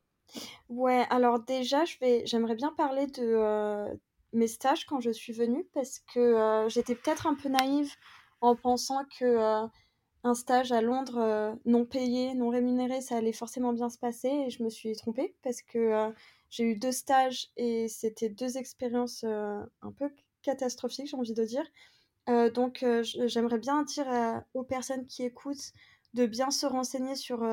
Ouais, 0.69 1.05
alors 1.09 1.39
déjà, 1.39 1.83
j'aimerais 2.25 2.55
bien 2.55 2.71
parler 2.75 3.07
de 3.07 3.85
mes 4.33 4.47
stages 4.47 4.85
quand 4.85 4.99
je 4.99 5.11
suis 5.11 5.33
venue 5.33 5.65
parce 5.73 5.99
que 6.13 6.65
j'étais 6.67 6.95
peut-être 6.95 7.27
un 7.27 7.35
peu 7.35 7.49
naïve 7.49 7.91
en 8.41 8.55
pensant 8.55 9.03
que 9.19 9.67
un 10.25 10.33
stage 10.33 10.71
à 10.71 10.81
Londres 10.81 11.55
non 11.65 11.85
payé, 11.85 12.33
non 12.33 12.49
rémunéré, 12.49 13.01
ça 13.01 13.17
allait 13.17 13.33
forcément 13.33 13.73
bien 13.73 13.89
se 13.89 13.99
passer 13.99 14.29
et 14.29 14.49
je 14.49 14.63
me 14.63 14.69
suis 14.69 14.95
trompée 14.95 15.35
parce 15.43 15.61
que 15.61 16.11
j'ai 16.53 16.65
eu 16.65 16.75
deux 16.75 16.91
stages 16.91 17.49
et 17.57 17.87
c'était 17.87 18.29
deux 18.29 18.57
expériences 18.57 19.23
euh, 19.23 19.59
un 19.81 19.91
peu 19.91 20.11
catastrophiques, 20.43 21.07
j'ai 21.07 21.17
envie 21.17 21.33
de 21.33 21.43
dire. 21.43 21.65
Euh, 22.29 22.51
donc 22.51 22.83
euh, 22.83 23.01
j'aimerais 23.25 23.57
bien 23.57 23.81
dire 23.81 24.05
aux 24.53 24.63
personnes 24.63 25.07
qui 25.07 25.23
écoutent 25.23 25.73
de 26.13 26.27
bien 26.27 26.51
se 26.51 26.67
renseigner 26.67 27.15
sur 27.15 27.43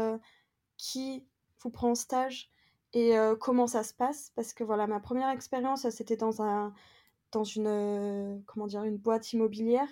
qui 0.77 1.27
vous 1.63 1.71
prend 1.71 1.93
en 1.93 1.95
stage, 1.95 2.51
et 2.93 3.15
comment 3.41 3.67
ça 3.67 3.85
se 3.85 3.95
passe. 3.95 4.33
Parce 4.37 4.53
que 4.53 4.65
voilà, 4.65 4.87
ma 4.87 5.01
première 5.01 5.31
expérience, 5.31 5.89
c'était 5.89 6.19
dans 6.19 6.43
un 6.43 6.75
dans 7.33 7.45
une 7.45 8.43
comment 8.47 8.67
dire 8.67 8.85
une 8.85 8.99
boîte 8.99 9.33
immobilière 9.33 9.89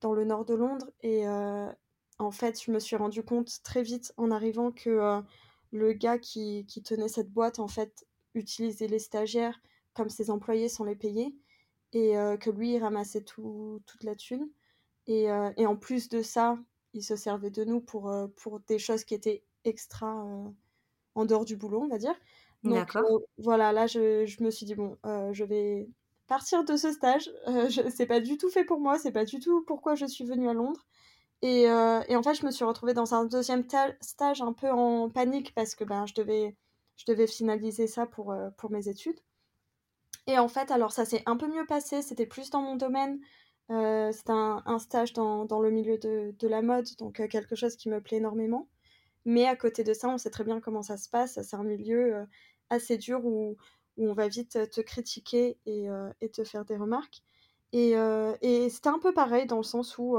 dans 0.00 0.14
le 0.14 0.24
nord 0.24 0.44
de 0.44 0.54
Londres 0.54 0.90
et 1.02 1.28
en 1.28 2.30
fait, 2.32 2.60
je 2.60 2.72
me 2.72 2.80
suis 2.80 2.96
rendu 2.96 3.22
compte 3.22 3.62
très 3.62 3.84
vite 3.84 4.12
en 4.16 4.32
arrivant 4.32 4.72
que 4.72 5.22
le 5.70 5.92
gars 5.92 6.18
qui, 6.18 6.66
qui, 6.66 6.82
tenait 6.82 7.08
cette 7.08 7.30
boîte, 7.30 7.60
en 7.60 7.68
fait, 7.68 8.07
utilisait 8.38 8.86
les 8.86 8.98
stagiaires 8.98 9.60
comme 9.94 10.08
ses 10.08 10.30
employés 10.30 10.68
sans 10.68 10.84
les 10.84 10.96
payer 10.96 11.34
et 11.92 12.12
que 12.40 12.50
lui, 12.50 12.74
il 12.74 12.78
ramassait 12.78 13.22
tout, 13.22 13.80
toute 13.86 14.04
la 14.04 14.14
thune. 14.14 14.48
Et, 15.06 15.24
et, 15.56 15.66
en 15.66 15.74
plus 15.74 16.08
de 16.10 16.22
ça, 16.22 16.58
il 16.92 17.02
se 17.02 17.16
servait 17.16 17.50
de 17.50 17.64
nous 17.64 17.80
pour, 17.80 18.12
pour 18.36 18.60
des 18.60 18.78
choses 18.78 19.04
qui 19.04 19.14
étaient 19.14 19.42
extra 19.64 20.24
en 21.14 21.24
dehors 21.24 21.44
du 21.44 21.56
boulot, 21.56 21.80
on 21.82 21.88
va 21.88 21.98
dire. 21.98 22.14
Donc 22.62 22.96
voilà, 23.38 23.72
là, 23.72 23.86
je, 23.86 24.26
je, 24.26 24.42
me 24.42 24.50
suis 24.50 24.66
dit, 24.66 24.74
bon, 24.74 24.96
je 25.32 25.44
vais 25.44 25.88
partir 26.26 26.64
de 26.64 26.76
ce 26.76 26.92
stage. 26.92 27.30
c'est 27.90 28.06
pas 28.06 28.20
du 28.20 28.36
tout 28.36 28.50
fait 28.50 28.64
pour 28.64 28.80
moi, 28.80 28.98
c'est 28.98 29.12
pas 29.12 29.24
du 29.24 29.40
tout 29.40 29.64
pourquoi 29.66 29.94
je 29.94 30.06
suis 30.06 30.24
venue 30.24 30.48
à 30.48 30.52
Londres. 30.54 30.86
Et, 31.42 31.62
et, 31.62 32.16
en 32.16 32.22
fait, 32.22 32.34
je 32.34 32.44
me 32.44 32.50
suis 32.50 32.64
retrouvée 32.64 32.94
dans 32.94 33.14
un 33.14 33.24
deuxième 33.24 33.64
stage 34.00 34.42
un 34.42 34.52
peu 34.52 34.70
en 34.70 35.08
panique 35.08 35.54
parce 35.54 35.74
que 35.74 35.84
ben, 35.84 36.04
je, 36.06 36.14
devais, 36.14 36.56
je 36.98 37.04
devais 37.06 37.26
finaliser 37.26 37.86
ça 37.86 38.04
pour, 38.06 38.34
pour 38.58 38.70
mes 38.70 38.88
études. 38.88 39.18
Et 40.28 40.38
en 40.38 40.48
fait, 40.48 40.70
alors 40.70 40.92
ça 40.92 41.06
s'est 41.06 41.22
un 41.24 41.38
peu 41.38 41.48
mieux 41.48 41.64
passé, 41.64 42.02
c'était 42.02 42.26
plus 42.26 42.50
dans 42.50 42.60
mon 42.60 42.76
domaine. 42.76 43.18
Euh, 43.70 44.12
c'était 44.12 44.32
un, 44.32 44.78
stage 44.78 45.14
dans, 45.14 45.46
dans, 45.46 45.60
le 45.60 45.70
milieu 45.70 45.98
de, 45.98 46.34
de 46.38 46.48
la 46.48 46.62
mode, 46.62 46.86
donc 46.98 47.20
euh, 47.20 47.28
quelque 47.28 47.56
chose 47.56 47.76
qui 47.76 47.88
me 47.88 48.00
plaît 48.00 48.18
énormément. 48.18 48.68
Mais 49.24 49.46
à 49.46 49.56
côté 49.56 49.84
de 49.84 49.94
ça, 49.94 50.08
on 50.08 50.18
sait 50.18 50.30
très 50.30 50.44
bien 50.44 50.60
comment 50.60 50.82
ça 50.82 50.98
se 50.98 51.08
passe. 51.08 51.40
C'est 51.42 51.56
un 51.56 51.64
milieu 51.64 52.14
euh, 52.14 52.24
assez 52.70 52.98
dur 52.98 53.24
où, 53.24 53.56
où, 53.96 54.08
on 54.08 54.12
va 54.14 54.28
vite 54.28 54.70
te 54.70 54.80
critiquer 54.82 55.58
et, 55.66 55.86
et 56.20 56.28
te 56.30 56.44
faire 56.44 56.64
des 56.64 56.76
remarques. 56.76 57.22
Et, 57.72 57.92
et 58.42 58.70
c'était 58.70 58.88
un 58.88 58.98
peu 58.98 59.12
pareil 59.12 59.46
dans 59.46 59.56
le 59.56 59.62
sens 59.62 59.98
où 59.98 60.18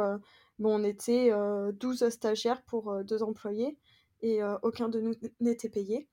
bon, 0.60 0.82
on 0.82 0.84
était 0.84 1.32
12 1.74 2.10
stagiaires 2.10 2.62
pour 2.64 3.04
deux 3.04 3.24
employés 3.24 3.78
et 4.22 4.42
aucun 4.64 4.90
de 4.90 5.00
nous 5.00 5.14
n'était 5.40 5.70
payé. 5.70 6.08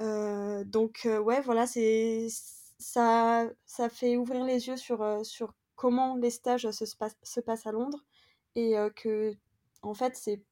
Donc 0.00 1.06
ouais, 1.06 1.40
voilà, 1.40 1.66
c'est 1.66 2.28
ça, 2.78 3.48
ça 3.66 3.88
fait 3.88 4.16
ouvrir 4.16 4.44
les 4.44 4.68
yeux 4.68 4.76
sur, 4.76 5.02
euh, 5.02 5.22
sur 5.24 5.54
comment 5.74 6.16
les 6.16 6.30
stages 6.30 6.70
se, 6.70 6.84
se 6.86 7.40
passent 7.40 7.66
à 7.66 7.72
Londres 7.72 8.04
et 8.54 8.78
euh, 8.78 8.90
que, 8.90 9.34
en 9.82 9.94
fait, 9.94 10.16
c'est 10.16 10.42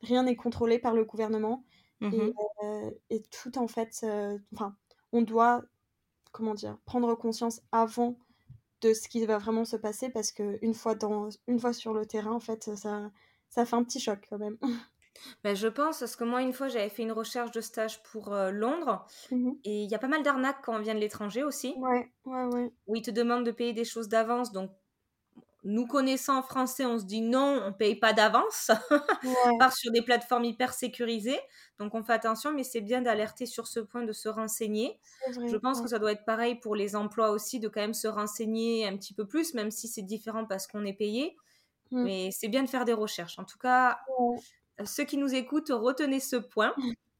rien 0.00 0.24
n'est 0.24 0.36
contrôlé 0.36 0.78
par 0.78 0.94
le 0.94 1.04
gouvernement 1.04 1.64
et, 2.00 2.06
mmh 2.06 2.32
euh, 2.64 2.90
et, 3.10 3.22
tout, 3.22 3.58
en 3.58 3.68
fait, 3.68 4.04
enfin, 4.52 4.76
on 5.12 5.22
doit, 5.22 5.62
comment 6.32 6.54
dire, 6.54 6.78
prendre 6.84 7.14
conscience 7.14 7.60
avant 7.70 8.18
de 8.80 8.92
ce 8.92 9.08
qui 9.08 9.24
va 9.24 9.38
vraiment 9.38 9.64
se 9.64 9.76
passer 9.76 10.08
parce 10.08 10.32
qu'une 10.32 10.74
fois, 10.74 10.96
dans, 10.96 11.28
une 11.46 11.60
fois 11.60 11.72
sur 11.72 11.94
le 11.94 12.04
terrain, 12.04 12.32
en 12.32 12.40
fait, 12.40 12.74
ça, 12.74 13.12
ça 13.50 13.64
fait 13.64 13.76
un 13.76 13.84
petit 13.84 14.00
choc 14.00 14.26
quand 14.28 14.38
même. 14.38 14.58
Ben, 15.44 15.56
je 15.56 15.68
pense, 15.68 16.00
parce 16.00 16.16
que 16.16 16.24
moi, 16.24 16.42
une 16.42 16.52
fois, 16.52 16.68
j'avais 16.68 16.88
fait 16.88 17.02
une 17.02 17.12
recherche 17.12 17.50
de 17.50 17.60
stage 17.60 18.02
pour 18.04 18.32
euh, 18.32 18.50
Londres. 18.50 19.06
Mmh 19.30 19.52
et 19.64 19.82
il 19.82 19.90
y 19.90 19.94
a 19.94 19.98
pas 19.98 20.08
mal 20.08 20.22
d'arnaques 20.22 20.62
quand 20.64 20.74
on 20.74 20.80
vient 20.80 20.94
de 20.94 21.00
l'étranger 21.00 21.42
aussi. 21.42 21.74
Ouais, 21.76 22.10
ouais, 22.24 22.44
ouais. 22.44 22.72
Où 22.86 22.96
ils 22.96 23.02
te 23.02 23.10
demandent 23.10 23.44
de 23.44 23.50
payer 23.50 23.72
des 23.72 23.84
choses 23.84 24.08
d'avance. 24.08 24.52
Donc, 24.52 24.70
nous 25.64 25.86
connaissant 25.86 26.38
en 26.38 26.42
français, 26.42 26.84
on 26.84 26.98
se 26.98 27.04
dit 27.04 27.20
non, 27.20 27.62
on 27.64 27.72
paye 27.72 27.94
pas 27.94 28.12
d'avance. 28.12 28.70
on 29.46 29.58
part 29.58 29.72
sur 29.72 29.92
des 29.92 30.02
plateformes 30.02 30.44
hyper 30.44 30.72
sécurisées. 30.72 31.38
Donc, 31.78 31.94
on 31.94 32.02
fait 32.02 32.12
attention, 32.12 32.52
mais 32.52 32.64
c'est 32.64 32.80
bien 32.80 33.02
d'alerter 33.02 33.46
sur 33.46 33.68
ce 33.68 33.78
point, 33.80 34.02
de 34.02 34.12
se 34.12 34.28
renseigner. 34.28 34.98
je 35.28 35.56
pense 35.56 35.80
que 35.80 35.88
ça 35.88 35.98
doit 35.98 36.12
être 36.12 36.24
pareil 36.24 36.56
pour 36.56 36.74
les 36.74 36.96
emplois 36.96 37.30
aussi, 37.30 37.60
de 37.60 37.68
quand 37.68 37.80
même 37.80 37.94
se 37.94 38.08
renseigner 38.08 38.86
un 38.86 38.96
petit 38.96 39.14
peu 39.14 39.26
plus, 39.26 39.54
même 39.54 39.70
si 39.70 39.86
c'est 39.86 40.02
différent 40.02 40.46
parce 40.46 40.66
qu'on 40.66 40.84
est 40.84 40.96
payé. 40.96 41.36
Mmh. 41.92 42.02
Mais 42.02 42.30
c'est 42.32 42.48
bien 42.48 42.62
de 42.62 42.68
faire 42.68 42.84
des 42.84 42.94
recherches. 42.94 43.38
En 43.38 43.44
tout 43.44 43.58
cas, 43.58 43.98
ceux 44.84 45.04
qui 45.04 45.16
nous 45.16 45.34
écoutent, 45.34 45.70
retenez 45.70 46.20
ce 46.20 46.36
point. 46.36 46.74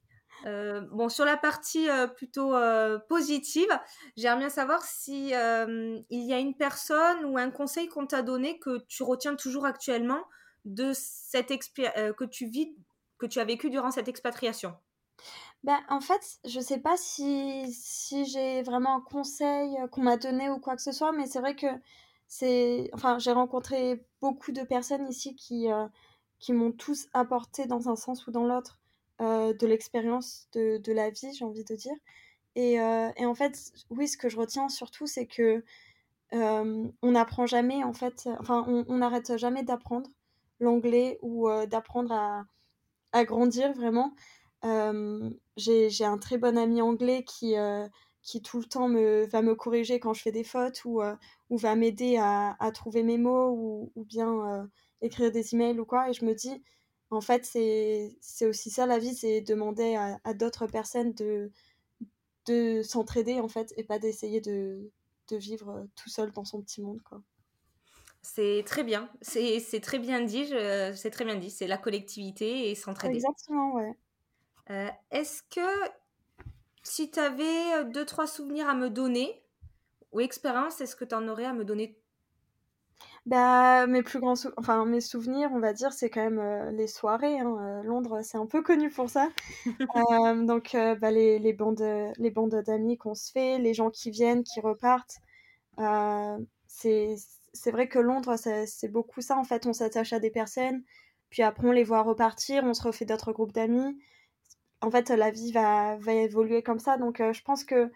Euh, 0.46 0.80
bon, 0.90 1.08
sur 1.08 1.24
la 1.24 1.36
partie 1.36 1.88
euh, 1.88 2.06
plutôt 2.06 2.54
euh, 2.54 2.98
positive, 3.08 3.68
j'aimerais 4.16 4.40
bien 4.40 4.48
savoir 4.48 4.82
si 4.82 5.28
il 5.28 6.02
y 6.10 6.32
a 6.32 6.38
une 6.38 6.54
personne 6.54 7.24
ou 7.24 7.38
un 7.38 7.50
conseil 7.50 7.88
qu'on 7.88 8.06
t'a 8.06 8.22
donné 8.22 8.58
que 8.58 8.84
tu 8.88 9.02
retiens 9.02 9.36
toujours 9.36 9.66
actuellement 9.66 10.22
de 10.64 10.92
cette 10.94 11.48
que 11.48 12.24
tu 12.24 12.46
vis, 12.46 12.74
que 13.18 13.26
tu 13.26 13.40
as 13.40 13.44
vécu 13.44 13.70
durant 13.70 13.90
cette 13.90 14.08
expatriation? 14.08 14.74
Ben, 15.64 15.78
en 15.88 16.00
fait, 16.00 16.38
je 16.44 16.58
sais 16.58 16.78
pas 16.78 16.96
si, 16.96 17.72
si 17.72 18.24
j'ai 18.24 18.62
vraiment 18.62 18.96
un 18.96 19.00
conseil 19.00 19.76
qu'on 19.92 20.02
m'a 20.02 20.16
donné 20.16 20.50
ou 20.50 20.58
quoi 20.58 20.74
que 20.74 20.82
ce 20.82 20.90
soit, 20.90 21.12
mais 21.12 21.26
c'est 21.26 21.40
vrai 21.40 21.54
que 21.54 21.68
c'est, 22.26 22.90
enfin, 22.94 23.18
j'ai 23.20 23.32
rencontré 23.32 24.04
beaucoup 24.20 24.50
de 24.50 24.62
personnes 24.62 25.06
ici 25.08 25.36
qui 25.36 25.68
qui 26.42 26.52
m'ont 26.52 26.72
tous 26.72 27.08
apporté 27.14 27.66
dans 27.66 27.88
un 27.88 27.96
sens 27.96 28.26
ou 28.26 28.32
dans 28.32 28.44
l'autre 28.44 28.80
euh, 29.20 29.54
de 29.54 29.66
l'expérience 29.66 30.48
de, 30.52 30.78
de, 30.78 30.92
la 30.92 31.08
vie, 31.08 31.32
j'ai 31.32 31.44
envie 31.44 31.64
de 31.64 31.76
dire. 31.76 31.94
Et, 32.56 32.80
euh, 32.80 33.10
et, 33.16 33.24
en 33.24 33.34
fait, 33.34 33.72
oui, 33.90 34.08
ce 34.08 34.16
que 34.16 34.28
je 34.28 34.36
retiens 34.36 34.68
surtout, 34.68 35.06
c'est 35.06 35.26
que 35.26 35.64
euh, 36.34 36.88
on 37.00 37.10
n'apprend 37.12 37.46
jamais, 37.46 37.84
en 37.84 37.92
fait, 37.92 38.28
enfin, 38.40 38.64
on 38.66 38.96
n'arrête 38.96 39.36
jamais 39.38 39.62
d'apprendre 39.62 40.10
l'anglais 40.58 41.18
ou 41.22 41.48
d'apprendre 41.70 42.12
à, 42.12 42.44
à, 43.12 43.24
grandir 43.24 43.72
vraiment. 43.74 44.12
j'ai 45.56 46.04
un 46.04 46.18
très 46.18 46.38
bon 46.38 46.58
ami 46.58 46.82
anglais 46.82 47.22
qui, 47.24 47.54
qui 48.22 48.42
tout 48.42 48.58
le 48.58 48.64
temps 48.64 48.88
me, 48.88 49.26
va 49.26 49.42
me 49.42 49.54
corriger 49.54 50.00
quand 50.00 50.14
je 50.14 50.22
fais 50.22 50.32
des 50.32 50.44
fautes 50.44 50.84
ou, 50.84 51.02
ou 51.50 51.56
va 51.56 51.76
m'aider 51.76 52.16
à, 52.16 52.56
à, 52.58 52.72
trouver 52.72 53.04
mes 53.04 53.18
mots 53.18 53.50
ou, 53.50 53.92
ou 53.94 54.04
bien 54.04 54.68
écrire 55.02 55.30
des 55.30 55.54
emails 55.54 55.78
ou 55.78 55.84
quoi. 55.84 56.08
Et 56.08 56.12
je 56.12 56.24
me 56.24 56.34
dis, 56.34 56.62
en 57.10 57.20
fait, 57.20 57.44
c'est 57.44 58.46
aussi 58.46 58.70
ça 58.70 58.86
la 58.86 58.98
vie, 58.98 59.14
c'est 59.14 59.42
demander 59.42 59.96
à, 60.24 60.34
d'autres 60.34 60.66
personnes 60.66 61.12
de, 61.12 61.50
de 62.46 62.82
s'entraider, 62.82 63.40
en 63.40 63.48
fait, 63.48 63.74
et 63.76 63.84
pas 63.84 63.98
d'essayer 63.98 64.40
de, 64.40 64.90
de, 65.28 65.36
vivre 65.36 65.86
tout 65.94 66.08
seul 66.08 66.32
dans 66.32 66.44
son 66.44 66.62
petit 66.62 66.80
monde, 66.80 67.02
quoi. 67.02 67.20
C'est 68.24 68.62
très 68.64 68.84
bien, 68.84 69.10
c'est 69.20 69.80
très 69.82 69.98
bien 69.98 70.20
dit, 70.20 70.46
c'est 70.46 71.10
très 71.10 71.24
bien 71.24 71.34
dit, 71.34 71.50
c'est 71.50 71.66
la 71.66 71.76
collectivité 71.76 72.70
et 72.70 72.76
s'entraider. 72.76 73.16
Exactement, 73.16 73.74
ouais. 73.74 73.96
Euh, 74.70 74.88
est-ce 75.10 75.42
que 75.42 75.90
si 76.84 77.10
tu 77.10 77.18
avais 77.18 77.84
deux, 77.86 78.06
trois 78.06 78.28
souvenirs 78.28 78.68
à 78.68 78.74
me 78.74 78.90
donner, 78.90 79.42
ou 80.12 80.20
expériences, 80.20 80.80
est-ce 80.80 80.94
que 80.94 81.04
tu 81.04 81.14
en 81.16 81.26
aurais 81.26 81.46
à 81.46 81.52
me 81.52 81.64
donner 81.64 81.98
bah, 83.24 83.86
mes 83.86 84.02
plus 84.02 84.18
grands 84.18 84.34
enfin 84.56 84.84
mes 84.84 85.00
souvenirs, 85.00 85.50
on 85.52 85.60
va 85.60 85.72
dire, 85.72 85.92
c'est 85.92 86.10
quand 86.10 86.22
même 86.22 86.40
euh, 86.40 86.72
les 86.72 86.88
soirées. 86.88 87.38
Hein, 87.38 87.56
euh, 87.60 87.82
Londres, 87.84 88.20
c'est 88.24 88.36
un 88.36 88.46
peu 88.46 88.62
connu 88.62 88.90
pour 88.90 89.08
ça. 89.10 89.28
Euh, 89.96 90.44
donc, 90.44 90.70
bah, 91.00 91.10
les, 91.10 91.38
les, 91.38 91.52
bandes, 91.52 91.84
les 92.18 92.30
bandes 92.30 92.62
d'amis 92.66 92.96
qu'on 92.96 93.14
se 93.14 93.30
fait, 93.30 93.58
les 93.58 93.74
gens 93.74 93.90
qui 93.90 94.10
viennent, 94.10 94.42
qui 94.42 94.60
repartent. 94.60 95.18
c'est 96.66 97.16
c'est 97.54 97.70
vrai 97.70 97.86
que 97.88 97.98
Londres, 97.98 98.36
c'est 98.66 98.88
beaucoup 98.88 99.20
ça. 99.20 99.36
En 99.36 99.44
fait, 99.44 99.66
on 99.66 99.72
s'attache 99.74 100.12
à 100.14 100.20
des 100.20 100.30
personnes, 100.30 100.82
puis 101.30 101.42
après 101.42 101.68
on 101.68 101.72
les 101.72 101.84
voit 101.84 102.02
repartir, 102.02 102.64
on 102.64 102.74
se 102.74 102.82
refait 102.82 103.04
d'autres 103.04 103.32
groupes 103.32 103.52
d'amis. 103.52 103.98
En 104.80 104.90
fait, 104.90 105.10
la 105.10 105.30
vie 105.30 105.52
va, 105.52 105.96
va 105.98 106.12
évoluer 106.14 106.62
comme 106.62 106.78
ça. 106.78 106.96
Donc, 106.96 107.18
je 107.18 107.42
pense 107.42 107.64
que 107.64 107.90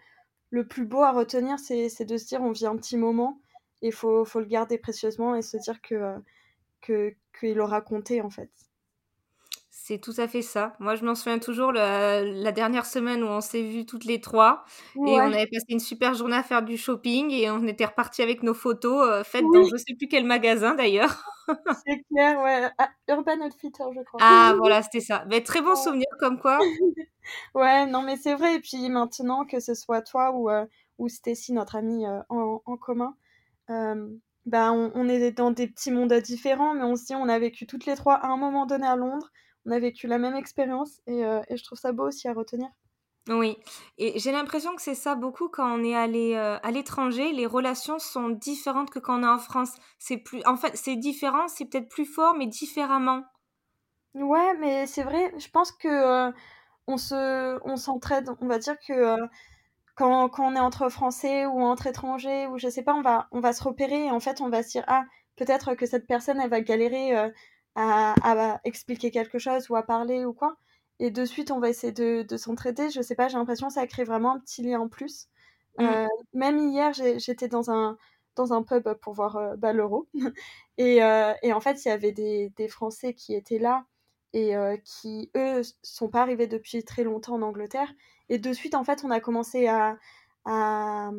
le 0.51 0.67
plus 0.67 0.85
beau 0.85 1.01
à 1.01 1.11
retenir, 1.11 1.59
c'est 1.59 2.05
de 2.05 2.17
se 2.17 2.25
dire 2.27 2.41
on 2.41 2.51
vit 2.51 2.67
un 2.67 2.77
petit 2.77 2.97
moment 2.97 3.39
il 3.81 3.91
faut, 3.91 4.25
faut, 4.25 4.39
le 4.39 4.45
garder 4.45 4.77
précieusement 4.77 5.35
et 5.35 5.41
se 5.41 5.57
dire 5.57 5.81
que 5.81 5.95
euh, 5.95 7.11
qu'il 7.39 7.59
aura 7.59 7.81
compté 7.81 8.21
en 8.21 8.29
fait. 8.29 8.49
C'est 9.87 9.99
tout 9.99 10.13
à 10.17 10.27
fait 10.27 10.41
ça. 10.41 10.75
Moi, 10.79 10.95
je 10.95 11.05
m'en 11.05 11.15
souviens 11.15 11.39
toujours 11.39 11.71
la, 11.71 12.51
dernière 12.51 12.85
semaine 12.85 13.23
où 13.23 13.27
on 13.27 13.39
s'est 13.39 13.61
vus 13.61 13.85
toutes 13.85 14.03
les 14.03 14.19
trois 14.19 14.65
et 14.95 14.99
on 14.99 15.31
avait 15.31 15.47
passé 15.47 15.65
une 15.69 15.79
super 15.79 16.13
journée 16.13 16.35
à 16.35 16.43
faire 16.43 16.61
du 16.61 16.75
shopping 16.75 17.31
et 17.31 17.49
on 17.49 17.65
était 17.67 17.85
repartis 17.85 18.21
avec 18.21 18.43
nos 18.43 18.53
photos 18.53 19.07
euh, 19.07 19.23
faites 19.23 19.45
dans 19.53 19.63
je 19.63 19.77
sais 19.77 19.93
plus 19.97 20.09
quel 20.09 20.25
magasin 20.25 20.75
d'ailleurs. 20.75 21.23
C'est 21.85 22.03
clair, 22.11 22.37
ouais. 22.41 22.69
Ah, 22.77 22.89
Urban 23.07 23.39
Outfitter, 23.45 23.85
je 23.95 24.03
crois. 24.03 24.19
Ah, 24.21 24.55
voilà, 24.57 24.83
c'était 24.83 24.99
ça. 24.99 25.23
Mais 25.29 25.41
très 25.41 25.61
bon 25.61 25.75
souvenir 25.77 26.07
comme 26.19 26.37
quoi. 26.37 26.59
ouais, 27.55 27.85
non, 27.85 28.01
mais 28.01 28.17
c'est 28.17 28.35
vrai. 28.35 28.55
Et 28.55 28.59
puis 28.59 28.89
maintenant, 28.89 29.45
que 29.45 29.61
ce 29.61 29.73
soit 29.73 30.01
toi 30.01 30.31
ou, 30.31 30.49
euh, 30.49 30.65
ou 30.97 31.07
Stacy, 31.07 31.53
notre 31.53 31.77
amie 31.77 32.05
en, 32.27 32.61
en, 32.65 32.75
commun, 32.75 33.15
bah, 33.67 34.71
on, 34.71 35.07
est 35.09 35.31
dans 35.31 35.51
des 35.51 35.67
petits 35.67 35.91
mondes 35.91 36.13
différents, 36.13 36.73
mais 36.73 36.83
on 36.83 36.95
se 36.95 37.05
dit 37.05 37.15
on 37.15 37.29
a 37.29 37.37
vécu 37.39 37.67
toutes 37.67 37.85
les 37.85 37.95
trois 37.95 38.15
à 38.15 38.27
un 38.27 38.37
moment 38.37 38.65
donné 38.65 38.87
à 38.87 38.95
Londres, 38.95 39.29
on 39.65 39.71
a 39.71 39.79
vécu 39.79 40.07
la 40.07 40.17
même 40.17 40.35
expérience 40.35 41.01
et, 41.07 41.21
je 41.21 41.63
trouve 41.63 41.77
ça 41.77 41.91
beau 41.91 42.07
aussi 42.07 42.27
à 42.27 42.33
retenir. 42.33 42.69
Oui, 43.29 43.57
et 43.97 44.17
j'ai 44.19 44.31
l'impression 44.31 44.73
que 44.73 44.81
c'est 44.81 44.95
ça 44.95 45.15
beaucoup 45.15 45.49
quand 45.49 45.69
on 45.69 45.83
est 45.83 45.95
allé 45.95 46.35
à 46.35 46.71
l'étranger, 46.71 47.33
les 47.33 47.45
relations 47.45 47.99
sont 47.99 48.29
différentes 48.29 48.89
que 48.89 48.99
quand 48.99 49.19
on 49.19 49.23
est 49.23 49.27
en 49.27 49.39
France. 49.39 49.73
C'est 49.99 50.17
plus, 50.17 50.41
en 50.45 50.55
fait, 50.55 50.71
c'est 50.75 50.95
différent, 50.95 51.49
c'est 51.49 51.65
peut-être 51.65 51.89
plus 51.89 52.05
fort, 52.05 52.35
mais 52.37 52.47
différemment. 52.47 53.23
Ouais, 54.13 54.55
mais 54.59 54.87
c'est 54.87 55.03
vrai. 55.03 55.33
Je 55.37 55.49
pense 55.49 55.71
que 55.71 56.31
on 56.87 56.97
se, 56.97 57.59
on 57.65 57.75
s'entraide. 57.75 58.29
On 58.41 58.47
va 58.47 58.59
dire 58.59 58.77
que 58.79 59.17
quand, 59.97 60.29
quand, 60.29 60.51
on 60.51 60.55
est 60.55 60.59
entre 60.59 60.89
Français 60.89 61.45
ou 61.45 61.61
entre 61.61 61.87
étrangers 61.87 62.47
ou 62.47 62.57
je 62.57 62.69
sais 62.69 62.83
pas, 62.83 62.93
on 62.93 63.01
va, 63.01 63.27
on 63.31 63.41
va 63.41 63.51
se 63.53 63.63
repérer 63.63 64.05
et 64.05 64.11
en 64.11 64.19
fait 64.19 64.41
on 64.41 64.49
va 64.49 64.63
se 64.63 64.69
dire 64.69 64.83
ah 64.87 65.03
peut-être 65.35 65.75
que 65.75 65.85
cette 65.85 66.07
personne 66.07 66.39
elle 66.39 66.49
va 66.49 66.61
galérer 66.61 67.13
à, 67.75 68.13
à, 68.23 68.61
expliquer 68.63 69.11
quelque 69.11 69.39
chose 69.39 69.69
ou 69.69 69.75
à 69.75 69.83
parler 69.83 70.25
ou 70.25 70.33
quoi. 70.33 70.57
Et 70.99 71.11
de 71.11 71.25
suite 71.25 71.51
on 71.51 71.59
va 71.59 71.69
essayer 71.69 71.93
de, 71.93 72.23
de 72.23 72.37
s'entraider. 72.37 72.89
Je 72.91 73.01
sais 73.01 73.15
pas, 73.15 73.27
j'ai 73.27 73.37
l'impression 73.37 73.67
que 73.67 73.73
ça 73.73 73.87
crée 73.87 74.03
vraiment 74.03 74.35
un 74.35 74.39
petit 74.39 74.63
lien 74.63 74.79
en 74.79 74.89
plus. 74.89 75.27
Mmh. 75.79 76.07
même 76.33 76.57
hier 76.57 76.91
j'étais 76.93 77.47
dans 77.47 77.69
un 77.69 77.97
dans 78.35 78.51
un 78.51 78.63
pub 78.63 78.91
pour 78.95 79.13
voir 79.13 79.55
bah, 79.57 79.73
l'euro 79.73 80.07
et, 80.79 80.97
et, 81.43 81.53
en 81.53 81.59
fait 81.59 81.85
il 81.85 81.89
y 81.89 81.91
avait 81.91 82.11
des, 82.11 82.51
des 82.57 82.67
Français 82.67 83.13
qui 83.13 83.35
étaient 83.35 83.59
là 83.59 83.85
et 84.37 84.81
qui, 84.83 85.31
eux, 85.35 85.61
sont 85.81 86.09
pas 86.09 86.21
arrivés 86.21 86.47
depuis 86.47 86.83
très 86.83 87.03
longtemps 87.03 87.35
en 87.35 87.41
Angleterre. 87.41 87.91
Et 88.29 88.37
de 88.37 88.53
suite, 88.53 88.75
en 88.75 88.83
fait, 88.83 89.03
on 89.03 89.09
a 89.09 89.19
commencé 89.19 89.67
à, 89.67 89.97
à, 90.45 91.11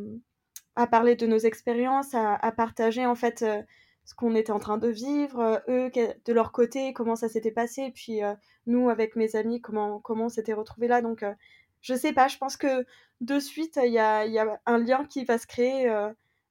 parler 0.91 1.17
de 1.17 1.27
nos 1.27 1.39
expériences, 1.39 2.15
à, 2.15 2.53
partager, 2.57 3.07
en 3.07 3.17
fait, 3.17 3.45
ce 4.05 4.15
qu'on 4.15 4.35
était 4.35 4.53
en 4.53 4.61
train 4.61 4.79
de 4.79 4.89
vivre, 4.89 5.63
eux, 5.69 5.91
de 5.91 6.33
leur 6.33 6.53
côté, 6.53 6.93
comment 6.93 7.17
ça 7.17 7.29
s'était 7.29 7.51
passé, 7.51 7.91
puis 7.95 8.21
nous, 8.67 8.89
avec 8.89 9.17
mes 9.17 9.35
amis, 9.35 9.61
comment, 9.61 9.99
comment 10.01 10.27
on 10.27 10.29
s'était 10.29 10.53
retrouvés 10.53 10.89
là. 10.89 11.03
Donc, 11.03 11.25
je 11.81 11.95
sais 11.95 12.13
pas, 12.13 12.29
je 12.29 12.39
pense 12.39 12.57
que 12.57 12.87
de 13.21 13.41
suite, 13.41 13.79
il 13.83 13.93
y 13.93 13.99
a, 13.99 14.27
y 14.27 14.39
a, 14.39 14.61
un 14.67 14.79
lien 14.79 15.05
qui 15.05 15.25
va 15.25 15.39
se 15.39 15.47
créer 15.47 15.89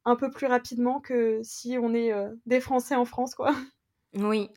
un 0.05 0.15
peu 0.17 0.31
plus 0.31 0.47
rapidement 0.47 0.99
que 0.99 1.39
si 1.43 1.77
on 1.81 1.93
est 1.93 2.11
des 2.45 2.59
Français 2.59 2.95
en 2.95 3.05
France, 3.05 3.35
quoi. 3.35 3.55
Oui. 4.13 4.49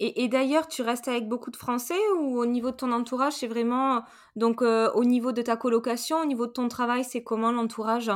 Et, 0.00 0.24
et 0.24 0.28
d'ailleurs, 0.28 0.68
tu 0.68 0.82
restes 0.82 1.08
avec 1.08 1.28
beaucoup 1.28 1.50
de 1.50 1.56
Français 1.56 1.98
ou 2.18 2.38
au 2.38 2.46
niveau 2.46 2.70
de 2.70 2.76
ton 2.76 2.92
entourage, 2.92 3.34
c'est 3.34 3.46
vraiment... 3.46 4.02
Donc, 4.34 4.62
euh, 4.62 4.90
au 4.92 5.04
niveau 5.04 5.32
de 5.32 5.42
ta 5.42 5.56
colocation, 5.56 6.18
au 6.18 6.26
niveau 6.26 6.46
de 6.46 6.52
ton 6.52 6.68
travail, 6.68 7.04
c'est 7.04 7.22
comment 7.22 7.52
l'entourage? 7.52 8.10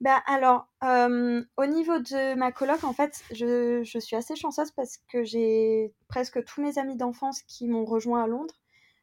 Bah 0.00 0.20
alors, 0.26 0.66
euh, 0.82 1.44
au 1.56 1.66
niveau 1.66 1.98
de 1.98 2.34
ma 2.34 2.50
coloc, 2.50 2.82
en 2.82 2.92
fait, 2.92 3.22
je, 3.32 3.82
je 3.84 3.98
suis 3.98 4.16
assez 4.16 4.34
chanceuse 4.34 4.70
parce 4.72 4.98
que 5.08 5.22
j'ai 5.22 5.92
presque 6.08 6.44
tous 6.44 6.60
mes 6.60 6.78
amis 6.78 6.96
d'enfance 6.96 7.42
qui 7.42 7.68
m'ont 7.68 7.84
rejoint 7.84 8.24
à 8.24 8.26
Londres. 8.26 8.54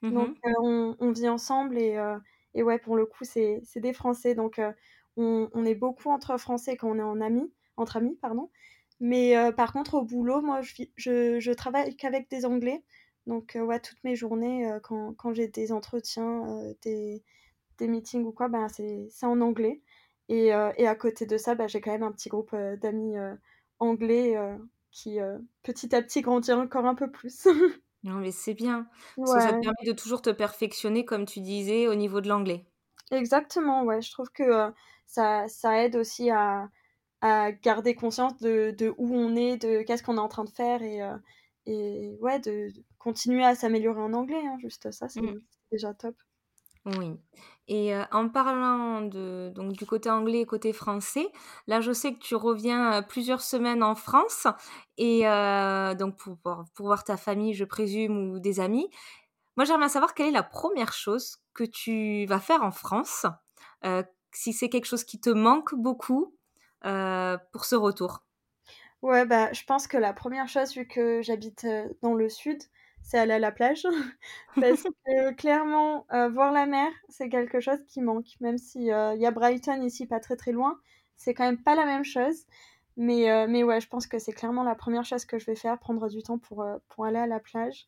Mmh 0.01 0.11
donc, 0.11 0.37
euh, 0.45 0.51
on, 0.61 0.95
on, 0.99 1.11
vit 1.11 1.27
ensemble 1.29 1.77
et, 1.77 1.97
et 2.53 2.63
ouais, 2.63 2.79
pour 2.79 2.95
le 2.95 3.05
coup, 3.05 3.23
c'est 3.23 3.61
des 3.75 3.93
Français. 3.93 4.35
Donc, 4.35 4.59
on, 5.17 5.49
on, 5.53 5.65
est 5.65 5.75
beaucoup 5.75 6.09
entre 6.09 6.37
Français 6.37 6.75
quand 6.77 6.89
on 6.89 6.97
est 6.97 7.03
en 7.03 7.21
amis, 7.21 7.51
entre 7.77 7.97
amis, 7.97 8.17
pardon. 8.21 8.49
Mais 8.99 9.37
euh, 9.37 9.51
par 9.51 9.71
contre, 9.71 9.95
au 9.95 10.03
boulot, 10.03 10.41
moi, 10.41 10.61
je, 10.61 10.83
je, 10.95 11.39
je 11.39 11.51
travaille 11.51 11.95
qu'avec 11.95 12.29
des 12.29 12.45
Anglais. 12.45 12.83
Donc, 13.27 13.55
euh, 13.55 13.61
ouais, 13.61 13.79
toutes 13.79 14.03
mes 14.03 14.15
journées, 14.15 14.69
euh, 14.69 14.79
quand, 14.81 15.13
quand 15.13 15.33
j'ai 15.33 15.47
des 15.47 15.71
entretiens, 15.71 16.43
des, 16.81 17.23
des, 17.77 17.87
meetings 17.87 18.25
ou 18.25 18.31
quoi, 18.31 18.49
ben, 18.49 18.67
c'est 18.69 19.25
en 19.25 19.39
anglais. 19.41 19.81
Et, 20.27 20.47
et, 20.47 20.87
à 20.87 20.95
côté 20.95 21.25
de 21.25 21.37
ça, 21.37 21.55
ben, 21.55 21.67
j'ai 21.67 21.81
quand 21.81 21.91
même 21.91 22.03
un 22.03 22.11
petit 22.11 22.29
groupe 22.29 22.55
d'amis 22.55 23.15
anglais 23.79 24.37
qui, 24.91 25.17
petit 25.63 25.95
à 25.95 26.01
petit, 26.01 26.21
grandit 26.21 26.51
encore 26.51 26.85
un 26.85 26.95
peu 26.95 27.09
plus. 27.09 27.45
non, 28.03 28.15
mais 28.15 28.31
c'est 28.31 28.53
bien. 28.53 28.87
Parce 29.15 29.33
que 29.33 29.41
ça 29.41 29.53
te 29.53 29.61
permet 29.61 29.87
de 29.87 29.91
toujours 29.93 30.21
te 30.21 30.29
perfectionner, 30.29 31.03
comme 31.03 31.25
tu 31.25 31.39
disais, 31.39 31.87
au 31.87 31.95
niveau 31.95 32.21
de 32.21 32.27
l'anglais. 32.27 32.65
Exactement, 33.11 33.83
ouais. 33.85 34.01
Je 34.01 34.11
trouve 34.11 34.29
que 34.29 34.71
ça, 35.07 35.47
ça 35.47 35.83
aide 35.83 35.95
aussi 35.95 36.29
à 36.29 36.69
à 37.21 37.51
garder 37.51 37.95
conscience 37.95 38.37
de, 38.37 38.71
de, 38.77 38.93
où 38.97 39.15
on 39.15 39.35
est, 39.35 39.57
de 39.57 39.81
qu'est-ce 39.81 40.03
qu'on 40.03 40.17
est 40.17 40.21
en 40.21 40.29
train 40.29 40.45
de 40.45 40.49
faire 40.49 40.81
et, 40.81 41.01
euh, 41.01 41.17
et 41.65 42.17
ouais, 42.21 42.39
de, 42.39 42.69
continuer 42.97 43.43
à 43.43 43.55
s'améliorer 43.55 44.01
en 44.01 44.13
anglais. 44.13 44.41
Hein, 44.45 44.57
juste 44.59 44.91
ça, 44.91 45.09
c'est 45.09 45.21
mmh. 45.21 45.41
déjà 45.71 45.93
top. 45.93 46.15
Oui. 46.85 47.19
Et 47.67 47.93
euh, 47.93 48.03
en 48.11 48.29
parlant 48.29 49.01
de, 49.01 49.51
donc, 49.53 49.73
du 49.73 49.85
côté 49.85 50.09
anglais 50.09 50.41
et 50.41 50.45
côté 50.45 50.71
français, 50.71 51.27
là, 51.67 51.81
je 51.81 51.91
sais 51.91 52.13
que 52.13 52.19
tu 52.19 52.35
reviens 52.35 52.93
euh, 52.93 53.01
plusieurs 53.01 53.41
semaines 53.41 53.83
en 53.83 53.95
France 53.95 54.47
et 54.97 55.23
donc 55.97 56.17
pour, 56.17 56.37
pour, 56.37 56.85
voir 56.85 57.03
ta 57.03 57.17
famille, 57.17 57.53
je 57.53 57.65
présume, 57.65 58.31
ou 58.31 58.39
des 58.39 58.59
amis. 58.59 58.89
Moi, 59.57 59.65
j'aimerais 59.65 59.89
savoir 59.89 60.13
quelle 60.13 60.27
est 60.27 60.31
la 60.31 60.43
première 60.43 60.93
chose 60.93 61.37
que 61.53 61.65
tu 61.65 62.25
vas 62.27 62.39
faire 62.39 62.63
en 62.63 62.71
France, 62.71 63.25
si 64.33 64.53
c'est 64.53 64.69
quelque 64.69 64.85
chose 64.85 65.03
qui 65.03 65.19
te 65.19 65.29
manque 65.29 65.75
beaucoup 65.75 66.33
pour 66.81 67.65
ce 67.65 67.75
retour? 67.75 68.23
Ouais, 69.01 69.25
bah, 69.25 69.51
je 69.53 69.63
pense 69.63 69.87
que 69.87 69.97
la 69.97 70.11
première 70.13 70.49
chose, 70.49 70.73
vu 70.75 70.85
que 70.85 71.21
j'habite 71.21 71.63
euh, 71.63 71.87
dans 72.01 72.13
le 72.13 72.27
sud, 72.27 72.61
c'est 73.01 73.17
aller 73.17 73.33
à 73.33 73.39
la 73.39 73.51
plage. 73.51 73.83
Parce 74.55 74.83
que 75.05 75.33
clairement, 75.35 76.05
euh, 76.11 76.29
voir 76.29 76.51
la 76.51 76.65
mer, 76.65 76.91
c'est 77.07 77.29
quelque 77.29 77.61
chose 77.61 77.79
qui 77.87 78.01
manque. 78.01 78.27
Même 78.41 78.57
s'il 78.57 78.83
y 78.83 78.91
a 78.91 79.31
Brighton 79.31 79.81
ici, 79.83 80.05
pas 80.05 80.19
très 80.19 80.35
très 80.35 80.51
loin, 80.51 80.79
c'est 81.15 81.33
quand 81.33 81.45
même 81.45 81.61
pas 81.61 81.75
la 81.75 81.85
même 81.85 82.03
chose. 82.03 82.45
Mais, 82.97 83.47
mais 83.47 83.63
ouais, 83.63 83.79
je 83.79 83.87
pense 83.87 84.07
que 84.07 84.19
c'est 84.19 84.33
clairement 84.33 84.63
la 84.63 84.75
première 84.75 85.05
chose 85.05 85.23
que 85.23 85.39
je 85.39 85.45
vais 85.45 85.55
faire, 85.55 85.79
prendre 85.79 86.09
du 86.09 86.21
temps 86.21 86.37
pour, 86.37 86.65
pour 86.89 87.05
aller 87.05 87.19
à 87.19 87.27
la 87.27 87.39
plage. 87.39 87.87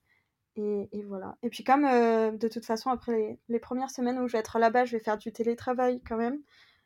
Et, 0.55 0.87
et 0.93 1.03
voilà. 1.03 1.35
Et 1.43 1.49
puis 1.49 1.65
comme 1.65 1.83
de 1.83 2.47
toute 2.47 2.65
façon, 2.65 2.89
après 2.89 3.11
les, 3.11 3.39
les, 3.49 3.59
premières 3.59 3.89
semaines 3.89 4.19
où 4.19 4.27
je 4.27 4.33
vais 4.33 4.39
être 4.39 4.57
là-bas, 4.59 4.85
je 4.85 4.95
vais 4.95 5.03
faire 5.03 5.17
du 5.17 5.33
télétravail 5.33 6.01
quand 6.07 6.17
même 6.17 6.39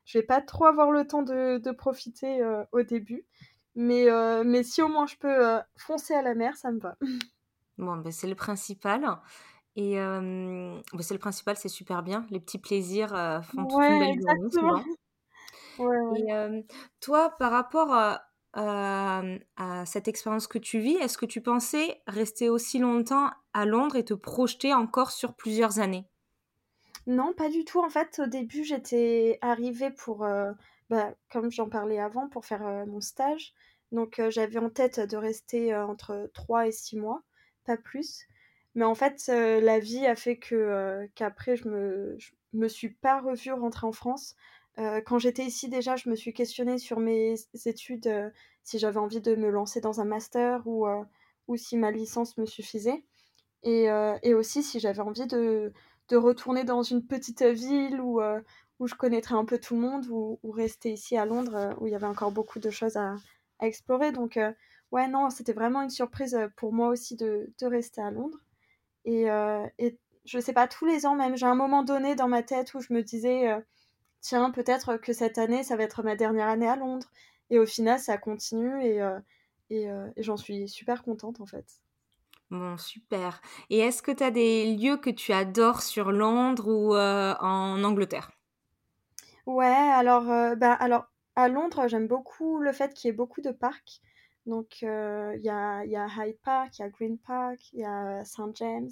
je 0.05 0.17
vais 0.19 0.23
pas 0.23 0.41
trop 0.41 0.65
avoir 0.65 0.91
le 0.91 1.05
temps 1.05 1.23
de, 1.23 1.57
de 1.57 1.71
profiter 1.71 2.41
euh, 2.41 2.63
au 2.71 2.83
début. 2.83 3.25
Mais, 3.75 4.09
euh, 4.09 4.43
mais 4.45 4.63
si 4.63 4.81
au 4.81 4.87
moins 4.87 5.05
je 5.05 5.17
peux 5.17 5.45
euh, 5.45 5.59
foncer 5.77 6.13
à 6.13 6.21
la 6.21 6.33
mer, 6.35 6.55
ça 6.55 6.71
me 6.71 6.79
va. 6.79 6.95
Bon, 7.77 7.97
ben 7.97 8.11
c'est 8.11 8.27
le 8.27 8.35
principal. 8.35 9.05
Et 9.75 9.95
ben 9.95 10.81
c'est 11.01 11.13
le 11.13 11.19
principal, 11.19 11.57
c'est 11.57 11.67
super 11.67 12.03
bien. 12.03 12.25
Les 12.29 12.39
petits 12.39 12.57
plaisirs 12.57 13.09
font 13.43 13.65
toute 13.65 13.83
une 13.89 13.99
belle 13.99 14.21
journée, 14.21 14.83
Ouais, 15.77 15.85
ouais. 15.87 16.19
Et 16.29 16.65
toi, 17.01 17.31
par 17.37 17.51
rapport 17.51 17.93
à, 17.93 18.21
à 18.53 19.85
cette 19.85 20.07
expérience 20.07 20.47
que 20.47 20.57
tu 20.57 20.79
vis, 20.79 20.95
est-ce 20.95 21.17
que 21.17 21.25
tu 21.25 21.41
pensais 21.41 22.01
rester 22.07 22.49
aussi 22.49 22.79
longtemps 22.79 23.29
à 23.51 23.65
Londres 23.65 23.97
et 23.97 24.05
te 24.05 24.13
projeter 24.13 24.73
encore 24.73 25.11
sur 25.11 25.35
plusieurs 25.35 25.79
années? 25.79 26.07
Non, 27.07 27.33
pas 27.33 27.49
du 27.49 27.65
tout. 27.65 27.79
En 27.79 27.89
fait, 27.89 28.19
au 28.23 28.25
début, 28.27 28.63
j'étais 28.63 29.37
arrivée 29.41 29.91
pour, 29.91 30.23
euh, 30.23 30.51
bah, 30.89 31.13
comme 31.31 31.51
j'en 31.51 31.69
parlais 31.69 31.99
avant, 31.99 32.27
pour 32.29 32.45
faire 32.45 32.65
euh, 32.65 32.85
mon 32.85 32.99
stage. 33.01 33.53
Donc, 33.91 34.19
euh, 34.19 34.31
j'avais 34.31 34.57
en 34.57 34.69
tête 34.69 34.99
de 34.99 35.17
rester 35.17 35.75
entre 35.75 36.29
3 36.33 36.67
et 36.67 36.71
6 36.71 36.97
mois, 36.97 37.21
pas 37.65 37.77
plus. 37.77 38.25
Mais 38.75 38.85
en 38.85 38.95
fait, 38.95 39.27
la 39.27 39.79
vie 39.79 40.05
a 40.05 40.15
fait 40.15 40.37
que 40.37 41.07
qu'après, 41.15 41.55
je 41.55 41.69
me, 41.69 42.17
me 42.53 42.67
suis 42.67 42.89
pas 42.89 43.21
revue 43.21 43.53
rentrer 43.53 43.87
en 43.87 43.93
France. 43.93 44.35
quand 45.05 45.17
j'étais 45.17 45.45
ici, 45.45 45.69
déjà, 45.69 45.95
je 45.95 46.09
me 46.09 46.15
suis 46.15 46.33
questionnée 46.33 46.77
sur 46.77 46.99
mes 46.99 47.35
études, 47.65 48.33
si 48.63 48.77
j'avais 48.77 48.99
envie 48.99 49.21
de 49.21 49.35
me 49.35 49.49
lancer 49.49 49.79
dans 49.79 50.01
un 50.01 50.05
master 50.05 50.67
ou, 50.67 50.85
ou 51.47 51.55
si 51.55 51.77
ma 51.77 51.91
licence 51.91 52.37
me 52.37 52.45
suffisait. 52.45 53.05
Et, 53.63 53.85
et 54.23 54.33
aussi 54.33 54.61
si 54.61 54.81
j'avais 54.81 55.01
envie 55.01 55.27
de, 55.27 55.71
de 56.09 56.17
retourner 56.17 56.63
dans 56.63 56.83
une 56.83 57.05
petite 57.05 57.43
ville 57.43 57.99
où, 58.01 58.21
euh, 58.21 58.41
où 58.79 58.87
je 58.87 58.95
connaîtrais 58.95 59.35
un 59.35 59.45
peu 59.45 59.57
tout 59.59 59.75
le 59.75 59.81
monde 59.81 60.05
ou, 60.09 60.39
rester 60.51 60.93
ici 60.93 61.17
à 61.17 61.25
Londres 61.25 61.55
euh, 61.55 61.73
où 61.79 61.87
il 61.87 61.93
y 61.93 61.95
avait 61.95 62.05
encore 62.05 62.31
beaucoup 62.31 62.59
de 62.59 62.69
choses 62.69 62.97
à, 62.97 63.15
explorer. 63.61 64.11
Donc, 64.11 64.37
euh, 64.37 64.51
ouais, 64.91 65.07
non, 65.07 65.29
c'était 65.29 65.53
vraiment 65.53 65.81
une 65.81 65.89
surprise 65.89 66.37
pour 66.57 66.73
moi 66.73 66.89
aussi 66.89 67.15
de, 67.15 67.53
de 67.59 67.65
rester 67.65 68.01
à 68.01 68.11
Londres. 68.11 68.39
Et, 69.05 69.27
et, 69.77 69.97
je 70.25 70.39
sais 70.39 70.53
pas, 70.53 70.67
tous 70.67 70.85
les 70.85 71.05
ans 71.05 71.15
même, 71.15 71.37
j'ai 71.37 71.45
un 71.45 71.55
moment 71.55 71.83
donné 71.83 72.15
dans 72.15 72.27
ma 72.27 72.43
tête 72.43 72.73
où 72.73 72.81
je 72.81 72.91
me 72.91 73.01
disais, 73.03 73.55
tiens, 74.21 74.51
peut-être 74.51 74.97
que 74.97 75.13
cette 75.13 75.37
année, 75.37 75.63
ça 75.63 75.77
va 75.77 75.83
être 75.83 76.03
ma 76.03 76.15
dernière 76.15 76.47
année 76.49 76.67
à 76.67 76.75
Londres. 76.75 77.07
Et 77.49 77.59
au 77.59 77.65
final, 77.65 77.99
ça 77.99 78.17
continue 78.17 78.83
et, 78.83 78.99
et, 79.69 79.85
et 79.85 80.23
j'en 80.23 80.37
suis 80.37 80.67
super 80.67 81.03
contente 81.03 81.39
en 81.39 81.45
fait. 81.45 81.84
Bon, 82.51 82.77
super. 82.77 83.41
Et 83.69 83.79
est-ce 83.79 84.03
que 84.03 84.11
tu 84.11 84.23
as 84.23 84.31
des 84.31 84.75
lieux 84.75 84.97
que 84.97 85.09
tu 85.09 85.33
adores 85.33 85.81
sur 85.81 86.11
Londres 86.11 86.67
ou 86.67 86.95
euh, 86.95 87.33
en 87.39 87.83
Angleterre? 87.83 88.31
Ouais, 89.45 89.65
alors, 89.65 90.29
euh, 90.31 90.55
bah, 90.55 90.73
alors 90.73 91.05
à 91.35 91.47
Londres, 91.49 91.87
j'aime 91.87 92.07
beaucoup 92.07 92.59
le 92.59 92.71
fait 92.71 92.93
qu'il 92.93 93.09
y 93.09 93.09
ait 93.09 93.15
beaucoup 93.15 93.41
de 93.41 93.51
parcs. 93.51 94.01
Donc, 94.45 94.77
euh, 94.83 95.33
il 95.37 95.43
y, 95.43 95.49
a, 95.49 95.83
Hyde 95.83 96.37
Park, 96.43 96.77
il 96.77 96.81
y 96.83 96.85
a 96.85 96.89
Green 96.89 97.17
Park, 97.17 97.59
il 97.73 97.79
y 97.79 97.85
a 97.85 98.23
St. 98.23 98.55
James. 98.55 98.91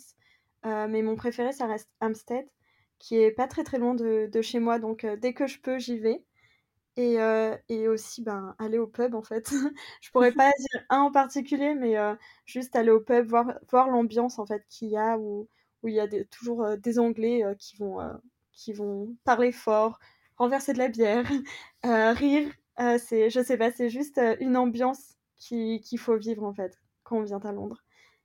mais 0.64 1.02
mon 1.04 1.16
préféré, 1.16 1.52
ça 1.54 1.68
reste 1.68 1.92
Hampstead, 2.02 2.48
qui 2.98 3.18
est 3.18 3.32
pas 3.32 3.48
très 3.48 3.64
très 3.64 3.78
loin 3.78 3.94
de 3.94 4.42
chez 4.42 4.60
moi. 4.60 4.80
Donc, 4.80 5.06
dès 5.06 5.34
que 5.34 5.46
je 5.46 5.60
peux, 5.60 5.78
j'y 5.78 6.00
vais. 6.00 6.24
Et, 6.96 7.20
euh, 7.20 7.58
et 7.70 7.88
aussi, 7.88 8.22
ben, 8.22 8.56
aller 8.60 8.78
au 8.78 8.88
pub, 8.88 9.16
en 9.16 9.24
fait. 9.24 9.50
je 10.02 10.12
pourrais 10.12 10.32
pas 10.32 10.52
dire 10.60 10.86
un 10.90 11.02
en 11.02 11.12
particulier, 11.12 11.74
mais 11.74 11.98
euh, 11.98 12.16
juste 12.46 12.76
aller 12.76 12.92
au 12.92 13.00
pub, 13.00 13.28
voir, 13.28 13.54
voir 13.72 13.90
l'ambiance, 13.90 14.38
en 14.38 14.46
fait, 14.46 14.64
qu'il 14.70 14.90
y 14.90 14.98
a, 14.98 15.18
où, 15.18 15.48
où 15.82 15.88
il 15.88 15.96
y 15.96 16.00
a 16.00 16.08
toujours 16.26 16.64
euh, 16.64 16.78
des 16.78 17.00
Anglais 17.00 17.44
qui, 17.58 17.76
vont, 17.78 18.00
qui 18.52 18.74
vont 18.74 19.16
parler 19.24 19.52
fort, 19.52 20.00
renverser 20.38 20.74
de 20.74 20.78
la 20.78 20.88
bière, 20.88 21.26
rire. 21.84 22.52
c'est, 23.00 23.30
je 23.30 23.44
sais 23.44 23.58
pas, 23.58 23.72
c'est 23.72 23.90
juste 23.90 24.22
une 24.40 24.56
ambiance 24.56 25.16
qu'il 25.38 26.00
faut 26.00 26.16
vivre, 26.16 26.44
en 26.44 26.54
fait, 26.54 26.78
quand 27.04 27.18
on 27.18 27.24
vient 27.24 27.40
à 27.40 27.52
Londres. 27.52 27.84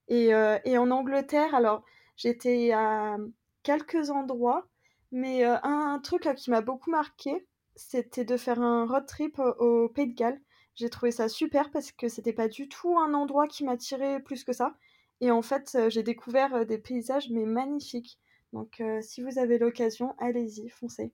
Et, 0.08 0.28
et 0.64 0.78
en 0.78 0.90
Angleterre, 0.90 1.54
alors, 1.54 1.84
j'étais 2.16 2.72
à 2.72 3.16
quelques 3.62 4.10
endroits, 4.10 4.66
mais 5.10 5.44
un, 5.44 6.00
truc 6.00 6.28
qui 6.36 6.50
m'a 6.50 6.60
beaucoup 6.60 6.90
marqué, 6.90 7.46
c'était 7.78 8.24
de 8.24 8.36
faire 8.36 8.60
un 8.60 8.86
road 8.86 9.06
trip 9.06 9.38
au, 9.38 9.88
Pays 9.88 10.08
de 10.08 10.14
Galles. 10.14 10.40
J'ai 10.74 10.90
trouvé 10.90 11.10
ça 11.10 11.28
super 11.28 11.70
parce 11.70 11.92
que 11.92 12.08
c'était 12.08 12.32
pas 12.32 12.48
du 12.48 12.68
tout 12.68 12.98
un 12.98 13.14
endroit 13.14 13.46
qui 13.46 13.64
m'attirait 13.64 14.20
plus 14.20 14.44
que 14.44 14.52
ça. 14.52 14.74
Et 15.20 15.30
en 15.30 15.42
fait, 15.42 15.76
j'ai 15.88 16.02
découvert 16.02 16.66
des 16.66 16.78
paysages 16.78 17.30
mais 17.30 17.46
magnifiques. 17.46 18.18
Donc 18.52 18.82
si 19.00 19.22
vous 19.22 19.38
avez 19.38 19.58
l'occasion, 19.58 20.14
allez-y, 20.18 20.68
foncez. 20.68 21.12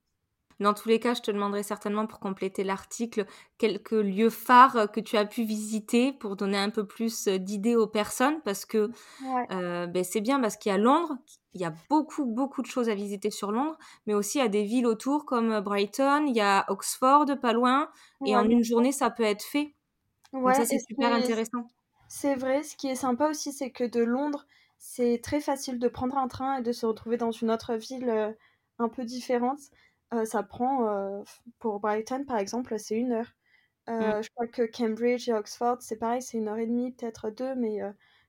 Dans 0.61 0.75
tous 0.75 0.89
les 0.89 1.01
cas, 1.01 1.15
je 1.15 1.21
te 1.23 1.31
demanderai 1.31 1.63
certainement 1.63 2.07
pour 2.07 2.21
compléter 2.21 2.63
l'article 2.63 3.27
quelques 3.59 3.93
lieux 3.93 4.31
phares 4.31 4.91
que 4.93 5.01
tu 5.01 5.17
as 5.17 5.25
pu 5.25 5.45
visiter 5.45 6.13
pour 6.13 6.37
donner 6.37 6.59
un 6.59 6.71
peu 6.71 6.87
plus 6.87 7.29
d'idées 7.29 7.77
aux 7.77 7.89
personnes 7.89 8.41
parce 8.45 8.65
que 8.65 8.91
ben, 9.51 10.05
c'est 10.05 10.21
bien 10.21 10.41
parce 10.41 10.57
qu'il 10.57 10.71
y 10.71 10.75
a 10.75 10.79
Londres, 10.79 11.17
il 11.55 11.61
y 11.61 11.65
a 11.65 11.73
beaucoup, 11.89 12.27
beaucoup 12.27 12.63
de 12.63 12.67
choses 12.67 12.89
à 12.89 12.95
visiter 12.95 13.31
sur 13.31 13.53
Londres, 13.53 13.79
mais 14.07 14.15
aussi 14.15 14.39
il 14.39 14.43
y 14.43 14.45
a 14.45 14.49
des 14.49 14.65
villes 14.65 14.87
autour 14.87 15.25
comme 15.25 15.61
Brighton, 15.61 16.27
il 16.27 16.37
y 16.37 16.41
a 16.41 16.65
Oxford 16.69 17.27
pas 17.41 17.53
loin, 17.53 17.91
et 18.27 18.37
en 18.37 18.49
une 18.49 18.65
journée, 18.65 18.93
ça 18.93 19.11
peut 19.11 19.23
être 19.23 19.45
fait. 19.45 19.75
Donc 20.33 20.53
ça, 20.55 20.65
c'est 20.65 20.81
super 20.81 21.13
intéressant. 21.13 21.69
C'est 22.09 22.35
vrai, 22.35 22.63
ce 22.63 22.77
qui 22.77 22.89
est 22.89 22.97
sympa 22.97 23.29
aussi, 23.29 23.53
c'est 23.53 23.71
que 23.71 23.85
de 23.85 24.03
Londres, 24.03 24.47
c'est 24.79 25.21
très 25.23 25.41
facile 25.41 25.79
de 25.79 25.89
prendre 25.89 26.19
un 26.19 26.29
train 26.29 26.59
et 26.59 26.63
de 26.63 26.73
se 26.73 26.87
retrouver 26.87 27.17
dans 27.17 27.31
une 27.31 27.51
autre 27.51 27.75
ville 27.75 28.37
un 28.79 28.89
peu 28.89 29.05
différente. 29.05 29.61
Euh, 30.13 30.25
ça 30.25 30.43
prend, 30.43 30.87
euh, 30.89 31.23
pour 31.59 31.81
Brighton 31.81 32.25
par 32.25 32.39
exemple, 32.39 32.79
c'est 32.79 32.97
une 32.97 33.13
heure. 33.13 33.33
Euh, 33.89 34.19
mmh. 34.19 34.23
Je 34.23 34.31
crois 34.31 34.47
que 34.47 34.63
Cambridge 34.63 35.29
et 35.29 35.33
Oxford, 35.33 35.77
c'est 35.81 35.97
pareil, 35.97 36.23
c'est 36.23 36.39
une 36.39 36.49
heure 36.49 36.59
et 36.59 36.67
demie, 36.67 36.93
peut-être 36.93 37.31
deux, 37.31 37.55
mais, 37.55 37.81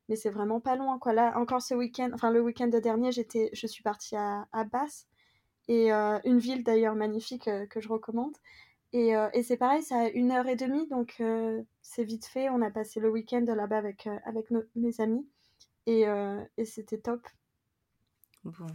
mais 0.07 0.15
c'est 0.15 0.29
vraiment 0.29 0.59
pas 0.59 0.75
loin. 0.75 0.99
Quoi. 0.99 1.13
Là, 1.13 1.37
encore 1.37 1.61
ce 1.61 1.73
week-end, 1.73 2.09
enfin 2.13 2.31
le 2.31 2.41
week-end 2.41 2.67
dernier, 2.67 3.11
j'étais, 3.11 3.49
je 3.53 3.67
suis 3.67 3.83
partie 3.83 4.15
à, 4.15 4.47
à 4.51 4.63
Bath, 4.63 5.07
et 5.67 5.91
une 5.91 6.39
ville 6.39 6.63
d'ailleurs 6.63 6.95
magnifique 6.95 7.49
que 7.69 7.81
je 7.81 7.89
recommande. 7.89 8.37
Et, 8.93 9.13
et 9.33 9.43
c'est 9.43 9.57
pareil, 9.57 9.81
ça 9.81 10.01
a 10.01 10.09
une 10.09 10.31
heure 10.31 10.47
et 10.47 10.55
demie, 10.55 10.87
donc 10.87 11.21
c'est 11.81 12.03
vite 12.03 12.25
fait. 12.25 12.49
On 12.49 12.61
a 12.61 12.69
passé 12.69 12.99
le 12.99 13.09
week-end 13.09 13.43
là-bas 13.47 13.77
avec, 13.77 14.07
avec 14.25 14.51
mes 14.75 15.01
amis, 15.01 15.27
et, 15.85 16.05
et 16.57 16.65
c'était 16.65 16.99
top. 16.99 17.27
Bon. 18.43 18.67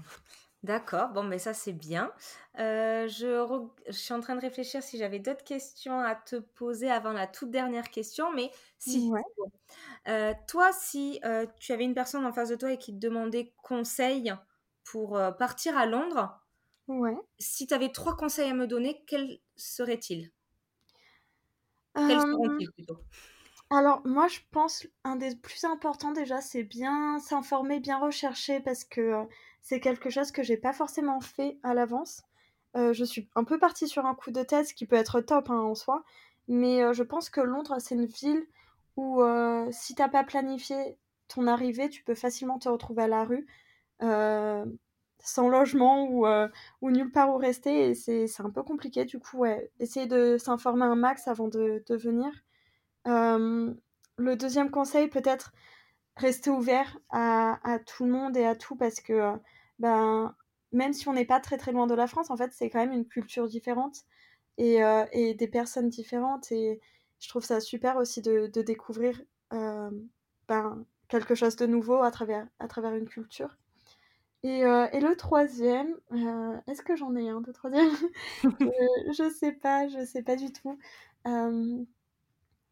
D'accord, 0.62 1.08
bon, 1.08 1.22
mais 1.22 1.38
ça 1.38 1.54
c'est 1.54 1.72
bien. 1.72 2.12
Euh, 2.58 3.08
je, 3.08 3.66
suis 3.90 4.12
en 4.12 4.20
train 4.20 4.36
de 4.36 4.42
réfléchir 4.42 4.82
si 4.82 4.98
j'avais 4.98 5.18
d'autres 5.18 5.42
questions 5.42 5.98
à 5.98 6.14
te 6.14 6.36
poser 6.36 6.90
avant 6.90 7.12
la 7.12 7.26
toute 7.26 7.50
dernière 7.50 7.90
question, 7.90 8.32
mais 8.34 8.50
si. 8.78 9.10
Euh, 10.08 10.34
toi, 10.48 10.70
si 10.72 11.20
euh, 11.24 11.46
tu 11.58 11.72
avais 11.72 11.84
une 11.84 11.94
personne 11.94 12.26
en 12.26 12.32
face 12.32 12.50
de 12.50 12.56
toi 12.56 12.72
et 12.72 12.78
qui 12.78 12.92
te 12.92 12.98
demandait 12.98 13.54
conseil 13.62 14.32
pour 14.84 15.18
partir 15.38 15.78
à 15.78 15.86
Londres, 15.86 16.40
ouais. 16.88 17.16
si 17.38 17.66
tu 17.66 17.74
avais 17.74 17.92
trois 17.92 18.16
conseils 18.16 18.50
à 18.50 18.54
me 18.54 18.66
donner, 18.66 19.02
quels 19.06 19.38
seraient-ils? 19.56 20.30
Quels 21.94 22.20
seront-ils 22.20 22.70
plutôt? 22.72 22.98
alors 23.72 24.02
moi 24.04 24.26
je 24.26 24.40
pense 24.50 24.88
un 25.04 25.14
des 25.14 25.36
plus 25.36 25.62
importants 25.62 26.10
déjà 26.10 26.40
c'est 26.40 26.64
bien 26.64 27.20
s'informer, 27.20 27.78
bien 27.78 28.00
rechercher 28.00 28.58
parce 28.58 28.82
que 28.82 29.28
c'est 29.62 29.80
quelque 29.80 30.10
chose 30.10 30.32
que 30.32 30.42
j'ai 30.42 30.56
pas 30.56 30.72
forcément 30.72 31.20
fait 31.20 31.58
à 31.62 31.74
l'avance. 31.74 32.22
Euh, 32.76 32.92
je 32.92 33.04
suis 33.04 33.28
un 33.34 33.44
peu 33.44 33.58
partie 33.58 33.88
sur 33.88 34.06
un 34.06 34.14
coup 34.14 34.30
de 34.30 34.42
tête, 34.42 34.72
qui 34.74 34.86
peut 34.86 34.96
être 34.96 35.20
top 35.20 35.50
hein, 35.50 35.58
en 35.58 35.74
soi, 35.74 36.04
mais 36.48 36.82
euh, 36.82 36.92
je 36.92 37.02
pense 37.02 37.30
que 37.30 37.40
Londres, 37.40 37.76
c'est 37.78 37.94
une 37.94 38.06
ville 38.06 38.46
où 38.96 39.22
euh, 39.22 39.68
si 39.72 39.94
t'as 39.94 40.08
pas 40.08 40.24
planifié 40.24 40.98
ton 41.28 41.46
arrivée, 41.46 41.88
tu 41.88 42.02
peux 42.04 42.14
facilement 42.14 42.58
te 42.58 42.68
retrouver 42.68 43.04
à 43.04 43.08
la 43.08 43.24
rue, 43.24 43.46
sans 45.22 45.48
logement 45.48 46.06
ou, 46.08 46.26
ou, 46.80 46.90
nulle 46.90 47.12
part 47.12 47.30
où 47.30 47.36
rester, 47.36 47.90
et 47.90 47.94
c'est 47.94 48.40
un 48.40 48.50
peu 48.50 48.62
compliqué. 48.62 49.04
Du 49.04 49.18
coup, 49.20 49.38
ouais, 49.38 49.70
essayer 49.78 50.06
de 50.06 50.38
s'informer 50.38 50.84
un 50.84 50.96
max 50.96 51.28
avant 51.28 51.48
de, 51.48 51.84
de 51.86 51.96
venir. 51.96 52.32
le 53.04 54.34
deuxième 54.36 54.70
conseil, 54.70 55.08
peut-être 55.08 55.52
rester 56.16 56.50
ouvert 56.50 56.98
à, 57.10 57.58
à, 57.70 57.78
tout 57.78 58.04
le 58.04 58.12
monde 58.12 58.36
et 58.36 58.44
à 58.44 58.54
tout, 58.54 58.76
parce 58.76 59.00
que 59.00 59.32
ben, 59.78 60.34
même 60.72 60.92
si 60.92 61.08
on 61.08 61.12
n'est 61.12 61.24
pas 61.24 61.40
très 61.40 61.56
très 61.56 61.72
loin 61.72 61.86
de 61.86 61.94
la 61.94 62.06
France, 62.06 62.30
en 62.30 62.36
fait, 62.36 62.52
c'est 62.52 62.70
quand 62.70 62.78
même 62.78 62.92
une 62.92 63.06
culture 63.06 63.48
différente 63.48 64.04
et, 64.58 64.82
euh, 64.84 65.04
et, 65.12 65.34
des 65.34 65.48
personnes 65.48 65.88
différentes. 65.88 66.52
Et 66.52 66.80
je 67.18 67.28
trouve 67.28 67.44
ça 67.44 67.60
super 67.60 67.96
aussi 67.96 68.22
de, 68.22 68.46
de 68.46 68.62
découvrir 68.62 69.20
euh, 69.52 69.90
ben, 70.48 70.84
quelque 71.08 71.34
chose 71.34 71.56
de 71.56 71.66
nouveau 71.66 72.02
à 72.02 72.10
travers, 72.10 72.46
à 72.58 72.68
travers 72.68 72.94
une 72.94 73.08
culture. 73.08 73.56
Et, 74.42 74.64
euh, 74.64 74.86
et 74.92 75.00
le 75.00 75.16
troisième, 75.16 75.94
est-ce 76.66 76.82
que 76.82 76.96
j'en 76.96 77.14
ai 77.16 77.28
un 77.28 77.40
de 77.40 77.52
troisième? 77.52 77.90
Je 78.42 79.24
ne 79.24 79.30
sais 79.30 79.52
pas, 79.52 79.86
je 79.88 80.04
sais 80.04 80.22
pas 80.22 80.36
du 80.36 80.50
tout. 80.52 80.78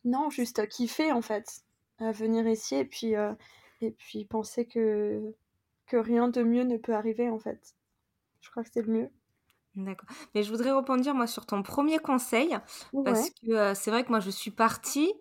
non, 0.04 0.30
juste 0.30 0.66
kiffer 0.68 1.12
en 1.12 1.20
fait, 1.20 1.62
venir 2.00 2.46
ici 2.46 2.76
et 2.76 2.84
puis, 2.84 3.14
et 3.80 3.90
puis 3.90 4.24
penser 4.24 4.66
que 4.66 5.34
que 5.88 5.96
rien 5.96 6.28
de 6.28 6.42
mieux 6.42 6.64
ne 6.64 6.76
peut 6.76 6.94
arriver 6.94 7.28
en 7.28 7.38
fait. 7.38 7.74
Je 8.40 8.50
crois 8.50 8.62
que 8.62 8.70
c'est 8.72 8.82
le 8.82 8.92
mieux. 8.92 9.10
D'accord. 9.74 10.08
Mais 10.34 10.42
je 10.42 10.50
voudrais 10.50 10.72
rebondir 10.72 11.14
moi 11.14 11.26
sur 11.26 11.46
ton 11.46 11.62
premier 11.62 11.98
conseil 11.98 12.56
parce 13.04 13.30
que 13.30 13.52
euh, 13.52 13.74
c'est 13.74 13.90
vrai 13.90 14.04
que 14.04 14.10
moi 14.10 14.20
je 14.20 14.30
suis 14.30 14.50
partie. 14.50 15.12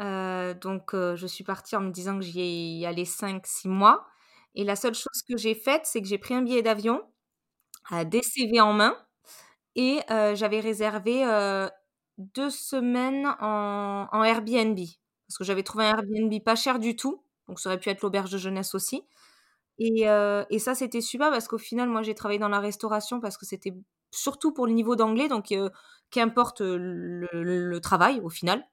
Euh, 0.00 0.54
donc 0.54 0.94
euh, 0.94 1.16
je 1.16 1.26
suis 1.26 1.44
partie 1.44 1.74
en 1.76 1.80
me 1.80 1.90
disant 1.90 2.18
que 2.18 2.24
j'y 2.24 2.82
ai 2.82 2.86
allé 2.86 3.04
5-6 3.04 3.68
mois. 3.68 4.06
Et 4.54 4.64
la 4.64 4.76
seule 4.76 4.94
chose 4.94 5.22
que 5.28 5.36
j'ai 5.36 5.54
faite, 5.54 5.82
c'est 5.84 6.00
que 6.00 6.08
j'ai 6.08 6.18
pris 6.18 6.34
un 6.34 6.42
billet 6.42 6.62
d'avion, 6.62 7.02
des 8.06 8.22
CV 8.22 8.58
en 8.58 8.72
main, 8.72 8.96
et 9.74 10.00
j'avais 10.08 10.60
réservé 10.60 11.26
deux 12.16 12.48
semaines 12.48 13.26
en, 13.38 14.08
en 14.10 14.22
Airbnb. 14.22 14.78
Parce 15.28 15.38
que 15.38 15.44
j'avais 15.44 15.62
trouvé 15.62 15.84
un 15.84 15.98
Airbnb 15.98 16.32
pas 16.44 16.56
cher 16.56 16.78
du 16.78 16.96
tout. 16.96 17.22
Donc 17.48 17.60
ça 17.60 17.68
aurait 17.68 17.78
pu 17.78 17.90
être 17.90 18.02
l'auberge 18.02 18.30
de 18.30 18.38
jeunesse 18.38 18.74
aussi. 18.74 19.04
Et, 19.78 20.08
euh, 20.08 20.44
et 20.50 20.58
ça, 20.58 20.74
c'était 20.74 21.00
super 21.00 21.30
parce 21.30 21.48
qu'au 21.48 21.58
final, 21.58 21.88
moi, 21.88 22.02
j'ai 22.02 22.14
travaillé 22.14 22.38
dans 22.38 22.48
la 22.48 22.60
restauration 22.60 23.20
parce 23.20 23.36
que 23.36 23.44
c'était 23.46 23.74
surtout 24.10 24.52
pour 24.52 24.66
le 24.66 24.72
niveau 24.72 24.96
d'anglais, 24.96 25.28
donc 25.28 25.52
euh, 25.52 25.68
qu'importe 26.10 26.62
le, 26.62 27.78
travail 27.80 28.20
au 28.20 28.30
final. 28.30 28.64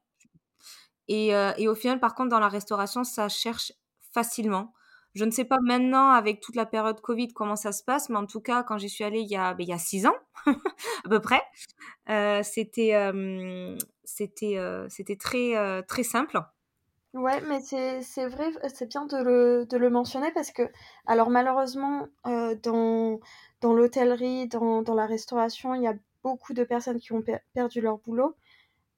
Et, 1.09 1.35
euh, 1.35 1.51
et, 1.57 1.67
au 1.67 1.75
final, 1.75 1.99
par 1.99 2.15
contre, 2.15 2.29
dans 2.29 2.39
la 2.39 2.47
restauration, 2.47 3.03
ça 3.03 3.27
cherche 3.27 3.73
facilement. 4.13 4.73
Je 5.13 5.25
ne 5.25 5.31
sais 5.31 5.43
pas 5.43 5.59
maintenant, 5.61 6.09
avec 6.11 6.39
toute 6.39 6.55
la 6.55 6.65
période 6.65 7.01
Covid, 7.01 7.27
comment 7.33 7.57
ça 7.57 7.71
se 7.71 7.83
passe, 7.83 8.09
mais 8.09 8.15
en 8.15 8.25
tout 8.25 8.39
cas, 8.39 8.63
quand 8.63 8.77
j'y 8.77 8.89
suis 8.89 9.03
allée 9.03 9.19
il 9.19 9.29
y 9.29 9.35
a, 9.35 9.53
ben, 9.53 9.63
il 9.63 9.69
y 9.69 9.73
a 9.73 9.77
six 9.77 10.07
ans, 10.07 10.15
à 10.45 11.09
peu 11.09 11.19
près, 11.19 11.41
c'était 12.43 12.93
c'était 14.03 14.57
c'était 14.89 15.17
très, 15.17 15.83
très 15.87 16.03
simple. 16.03 16.39
Ouais, 17.13 17.41
mais 17.41 17.61
c'est 17.61 18.27
vrai, 18.27 18.51
c'est 18.73 18.87
bien 18.87 19.05
de 19.05 19.17
le, 19.17 19.67
de 19.67 19.77
le 19.77 19.91
mentionner 19.91 20.31
parce 20.31 20.51
que, 20.51 20.63
alors 21.05 21.29
malheureusement, 21.29 22.07
euh, 22.25 22.55
dans, 22.55 23.19
dans 23.61 23.73
l'hôtellerie, 23.73 24.47
dans, 24.47 24.81
dans 24.81 24.95
la 24.95 25.05
restauration, 25.05 25.75
il 25.75 25.83
y 25.83 25.87
a 25.87 25.93
beaucoup 26.23 26.53
de 26.53 26.63
personnes 26.63 26.99
qui 26.99 27.13
ont 27.13 27.23
perdu 27.53 27.81
leur 27.81 27.99
boulot. 27.99 28.35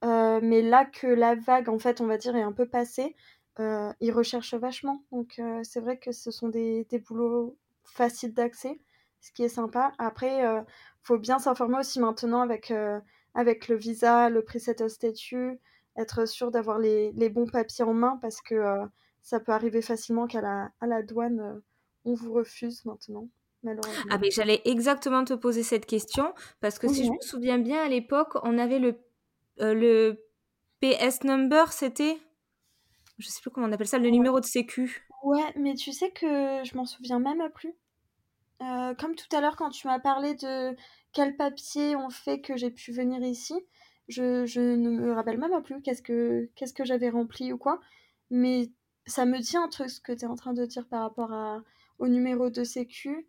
Euh, 0.02 0.40
mais 0.42 0.62
là 0.62 0.86
que 0.86 1.06
la 1.06 1.34
vague, 1.34 1.68
en 1.68 1.78
fait, 1.78 2.00
on 2.00 2.06
va 2.06 2.16
dire, 2.16 2.34
est 2.36 2.42
un 2.42 2.52
peu 2.52 2.66
passée, 2.66 3.14
euh, 3.58 3.92
ils 4.00 4.12
recherchent 4.12 4.54
vachement. 4.54 5.04
Donc 5.12 5.38
c'est 5.62 5.80
vrai 5.80 5.98
que 5.98 6.12
ce 6.12 6.30
sont 6.30 6.48
des, 6.48 6.86
des 6.88 6.98
boulots 6.98 7.58
faciles 7.84 8.32
d'accès, 8.32 8.80
ce 9.20 9.30
qui 9.32 9.42
est 9.42 9.50
sympa. 9.50 9.92
Après, 9.98 10.42
faut 11.02 11.18
bien 11.18 11.38
s'informer 11.38 11.80
aussi 11.80 12.00
maintenant 12.00 12.40
avec, 12.40 12.72
avec 13.36 13.68
le 13.68 13.76
visa, 13.76 14.30
le 14.30 14.42
preset 14.42 14.88
statut 14.88 15.60
être 15.96 16.26
sûr 16.26 16.50
d'avoir 16.50 16.78
les, 16.78 17.12
les, 17.12 17.28
bons 17.28 17.46
papiers 17.46 17.84
en 17.84 17.94
main 17.94 18.18
parce 18.20 18.40
que 18.40 18.54
euh, 18.54 18.86
ça 19.22 19.40
peut 19.40 19.52
arriver 19.52 19.82
facilement 19.82 20.26
qu'à 20.26 20.40
la, 20.40 20.70
à 20.80 20.86
la 20.86 21.02
douane, 21.02 21.40
euh, 21.40 21.60
on 22.04 22.14
vous 22.14 22.32
refuse 22.32 22.84
maintenant. 22.84 23.28
Ah 24.10 24.18
mais 24.18 24.30
j'allais 24.30 24.60
exactement 24.64 25.24
te 25.24 25.34
poser 25.34 25.64
cette 25.64 25.86
question 25.86 26.32
parce 26.60 26.78
que 26.78 26.86
si 26.86 27.04
je 27.04 27.10
me 27.10 27.20
souviens 27.20 27.58
bien 27.58 27.82
à 27.82 27.88
l'époque 27.88 28.38
on 28.44 28.58
avait 28.58 28.78
le, 28.78 28.96
euh, 29.60 29.74
le 29.74 30.24
PS 30.80 31.24
number 31.24 31.72
c'était 31.72 32.16
je 33.18 33.26
sais 33.26 33.40
plus 33.42 33.50
comment 33.50 33.66
on 33.66 33.72
appelle 33.72 33.88
ça 33.88 33.98
le 33.98 34.08
numéro 34.08 34.38
de 34.38 34.44
sécu. 34.44 35.08
Ouais 35.24 35.52
mais 35.56 35.74
tu 35.74 35.92
sais 35.92 36.10
que 36.10 36.62
je 36.62 36.76
m'en 36.76 36.84
souviens 36.84 37.18
même 37.18 37.42
plus. 37.54 37.74
comme 38.60 39.16
tout 39.16 39.36
à 39.36 39.40
l'heure 39.40 39.56
quand 39.56 39.70
tu 39.70 39.88
m'as 39.88 39.98
parlé 39.98 40.36
de 40.36 40.76
quel 41.16 41.34
papier 41.34 41.96
ont 41.96 42.10
fait 42.10 42.42
que 42.42 42.58
j'ai 42.58 42.70
pu 42.70 42.92
venir 42.92 43.22
ici, 43.22 43.54
je, 44.06 44.44
je 44.44 44.60
ne 44.60 44.90
me 44.90 45.14
rappelle 45.14 45.38
même 45.38 45.62
plus 45.62 45.80
qu'est-ce 45.80 46.02
que, 46.02 46.50
qu'est-ce 46.54 46.74
que 46.74 46.84
j'avais 46.84 47.08
rempli 47.08 47.54
ou 47.54 47.56
quoi. 47.56 47.80
Mais 48.30 48.70
ça 49.06 49.24
me 49.24 49.38
dit 49.38 49.56
un 49.56 49.68
truc 49.68 49.88
ce 49.88 49.98
que 49.98 50.12
tu 50.12 50.26
es 50.26 50.28
en 50.28 50.34
train 50.34 50.52
de 50.52 50.66
dire 50.66 50.86
par 50.86 51.00
rapport 51.00 51.32
à, 51.32 51.62
au 51.98 52.08
numéro 52.08 52.50
de 52.50 52.64
sécu. 52.64 53.26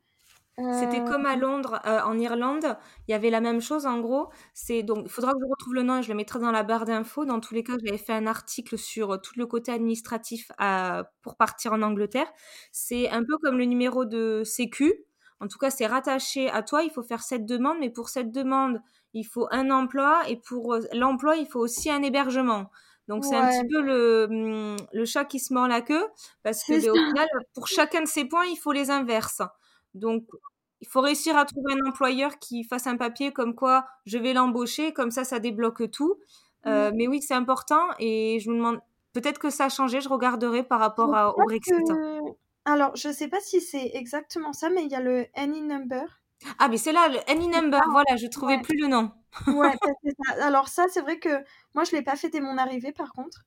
C'était 0.57 1.01
comme 1.05 1.25
à 1.27 1.35
euh, 1.35 1.39
Londres, 1.39 1.79
euh, 1.85 2.01
en 2.01 2.19
Irlande, 2.19 2.77
il 3.07 3.11
y 3.11 3.13
avait 3.13 3.29
la 3.29 3.39
même 3.39 3.61
chose 3.61 3.85
en 3.85 4.01
gros. 4.01 4.31
C'est 4.53 4.83
donc 4.83 5.03
il 5.05 5.09
faudra 5.09 5.31
que 5.31 5.39
je 5.39 5.49
retrouve 5.49 5.75
le 5.75 5.83
nom 5.83 5.99
et 5.99 6.03
je 6.03 6.09
le 6.09 6.15
mettrai 6.15 6.39
dans 6.39 6.51
la 6.51 6.63
barre 6.63 6.83
d'infos. 6.83 7.23
Dans 7.23 7.39
tous 7.39 7.53
les 7.53 7.63
cas, 7.63 7.73
j'avais 7.85 7.99
fait 7.99 8.13
un 8.13 8.27
article 8.27 8.77
sur 8.77 9.21
tout 9.21 9.33
le 9.37 9.45
côté 9.45 9.71
administratif 9.71 10.51
à, 10.57 11.11
pour 11.21 11.37
partir 11.37 11.71
en 11.71 11.81
Angleterre. 11.83 12.27
C'est 12.73 13.09
un 13.11 13.23
peu 13.23 13.37
comme 13.37 13.57
le 13.57 13.65
numéro 13.65 14.03
de 14.03 14.41
sécu, 14.43 15.05
en 15.39 15.47
tout 15.47 15.57
cas, 15.57 15.69
c'est 15.69 15.85
rattaché 15.85 16.49
à 16.49 16.63
toi. 16.63 16.83
Il 16.83 16.89
faut 16.89 17.03
faire 17.03 17.21
cette 17.21 17.45
demande, 17.45 17.77
mais 17.79 17.89
pour 17.89 18.09
cette 18.09 18.31
demande, 18.31 18.81
il 19.13 19.23
faut 19.23 19.47
un 19.51 19.69
emploi 19.71 20.21
et 20.27 20.37
pour 20.37 20.73
euh, 20.73 20.81
l'emploi, 20.93 21.35
il 21.35 21.47
faut 21.47 21.59
aussi 21.59 21.89
un 21.89 22.01
hébergement. 22.01 22.69
Donc 23.07 23.23
c'est 23.23 23.37
un 23.37 23.47
petit 23.47 23.67
peu 23.69 23.81
le, 23.81 24.27
mmh, 24.29 24.75
le 24.91 25.05
chat 25.05 25.23
qui 25.23 25.39
se 25.39 25.53
mord 25.53 25.67
la 25.67 25.81
queue 25.81 26.05
parce 26.43 26.63
que 26.65 26.73
ben, 26.73 26.89
au 26.89 26.93
final, 26.93 27.27
pour 27.53 27.67
chacun 27.67 28.01
de 28.01 28.07
ces 28.07 28.25
points, 28.25 28.45
il 28.45 28.57
faut 28.57 28.73
les 28.73 28.91
inverses. 28.91 29.41
Donc 29.93 30.25
il 30.81 30.87
faut 30.89 30.99
réussir 30.99 31.37
à 31.37 31.45
trouver 31.45 31.73
un 31.73 31.87
employeur 31.87 32.37
qui 32.37 32.65
fasse 32.65 32.85
un 32.85 32.97
papier 32.97 33.31
comme 33.31 33.55
quoi 33.55 33.85
je 34.05 34.17
vais 34.17 34.33
l'embaucher, 34.33 34.91
comme 34.91 35.11
ça, 35.11 35.23
ça 35.23 35.39
débloque 35.39 35.89
tout. 35.89 36.17
Euh, 36.65 36.91
mais 36.93 37.07
oui, 37.07 37.21
c'est 37.21 37.33
important 37.33 37.81
et 37.97 38.39
je 38.41 38.49
me 38.49 38.57
demande 38.57 38.79
peut-être 39.13 39.39
que 39.39 39.49
ça 39.49 39.65
a 39.65 39.69
changé. 39.69 40.01
Je 40.01 40.09
regarderai 40.09 40.63
par 40.63 40.79
rapport 40.79 41.33
au 41.37 41.43
Brexit. 41.43 41.87
Alors, 42.67 42.93
je 42.97 43.09
sais 43.13 43.29
pas 43.29 43.39
si 43.39 43.61
c'est 43.61 43.91
exactement 43.93 44.51
ça, 44.51 44.69
mais 44.69 44.83
il 44.83 44.91
y 44.91 44.95
a 44.95 44.99
le 44.99 45.25
Any 45.35 45.61
Number. 45.61 46.21
Ah, 46.59 46.67
mais 46.67 46.75
c'est 46.75 46.91
là, 46.91 47.07
le 47.07 47.17
Any 47.31 47.47
Number, 47.47 47.79
voilà, 47.91 48.17
je 48.17 48.27
trouvais 48.27 48.59
plus 48.61 48.77
le 48.77 48.87
nom. 48.87 49.09
ouais, 49.47 49.71
ça. 50.27 50.45
Alors 50.45 50.67
ça, 50.67 50.85
c'est 50.89 50.99
vrai 50.99 51.17
que 51.17 51.29
moi, 51.73 51.85
je 51.85 51.95
l'ai 51.95 52.01
pas 52.01 52.17
fait 52.17 52.27
dès 52.27 52.41
mon 52.41 52.57
arrivée, 52.57 52.91
par 52.91 53.13
contre. 53.13 53.45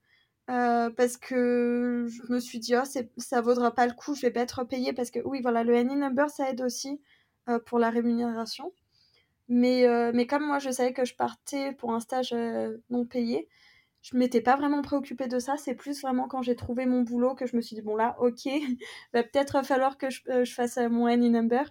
Euh, 0.48 0.88
parce 0.88 1.18
que 1.18 2.06
je 2.08 2.32
me 2.32 2.40
suis 2.40 2.60
dit, 2.60 2.74
oh, 2.74 3.02
ça 3.18 3.40
vaudra 3.42 3.74
pas 3.74 3.86
le 3.86 3.92
coup, 3.92 4.14
je 4.14 4.22
vais 4.22 4.30
pas 4.30 4.40
être 4.40 4.64
payée. 4.64 4.94
Parce 4.94 5.10
que 5.10 5.18
oui, 5.26 5.42
voilà, 5.42 5.64
le 5.64 5.76
Any 5.76 5.96
Number, 5.96 6.30
ça 6.30 6.48
aide 6.48 6.62
aussi 6.62 6.98
euh, 7.50 7.58
pour 7.58 7.78
la 7.78 7.90
rémunération. 7.90 8.72
Mais, 9.48 9.86
euh, 9.86 10.12
mais 10.14 10.26
comme 10.26 10.46
moi, 10.46 10.58
je 10.60 10.70
savais 10.70 10.94
que 10.94 11.04
je 11.04 11.14
partais 11.14 11.72
pour 11.72 11.92
un 11.92 12.00
stage 12.00 12.34
non 12.88 13.04
payé, 13.04 13.48
je 14.02 14.16
m'étais 14.16 14.40
pas 14.40 14.56
vraiment 14.56 14.82
préoccupée 14.82 15.28
de 15.28 15.38
ça. 15.38 15.56
C'est 15.56 15.74
plus 15.74 16.00
vraiment 16.02 16.28
quand 16.28 16.42
j'ai 16.42 16.56
trouvé 16.56 16.86
mon 16.86 17.02
boulot 17.02 17.34
que 17.34 17.46
je 17.46 17.56
me 17.56 17.60
suis 17.60 17.76
dit, 17.76 17.82
bon 17.82 17.96
là, 17.96 18.16
ok, 18.20 18.46
va 19.12 19.22
peut-être 19.22 19.64
falloir 19.64 19.98
que 19.98 20.10
je, 20.10 20.44
je 20.44 20.52
fasse 20.52 20.78
mon 20.78 21.06
Any 21.06 21.30
Number. 21.30 21.70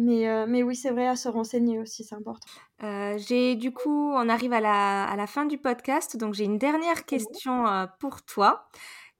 Mais, 0.00 0.28
euh, 0.28 0.46
mais 0.46 0.62
oui, 0.62 0.76
c'est 0.76 0.90
vrai, 0.90 1.08
à 1.08 1.16
se 1.16 1.28
renseigner 1.28 1.80
aussi, 1.80 2.04
c'est 2.04 2.14
important. 2.14 2.46
Euh, 2.84 3.18
j'ai 3.18 3.56
du 3.56 3.72
coup, 3.72 4.12
on 4.12 4.28
arrive 4.28 4.52
à 4.52 4.60
la, 4.60 5.02
à 5.04 5.16
la, 5.16 5.26
fin 5.26 5.44
du 5.44 5.58
podcast, 5.58 6.16
donc 6.16 6.34
j'ai 6.34 6.44
une 6.44 6.56
dernière 6.56 7.04
question 7.04 7.66
euh, 7.66 7.86
pour 7.98 8.22
toi. 8.24 8.68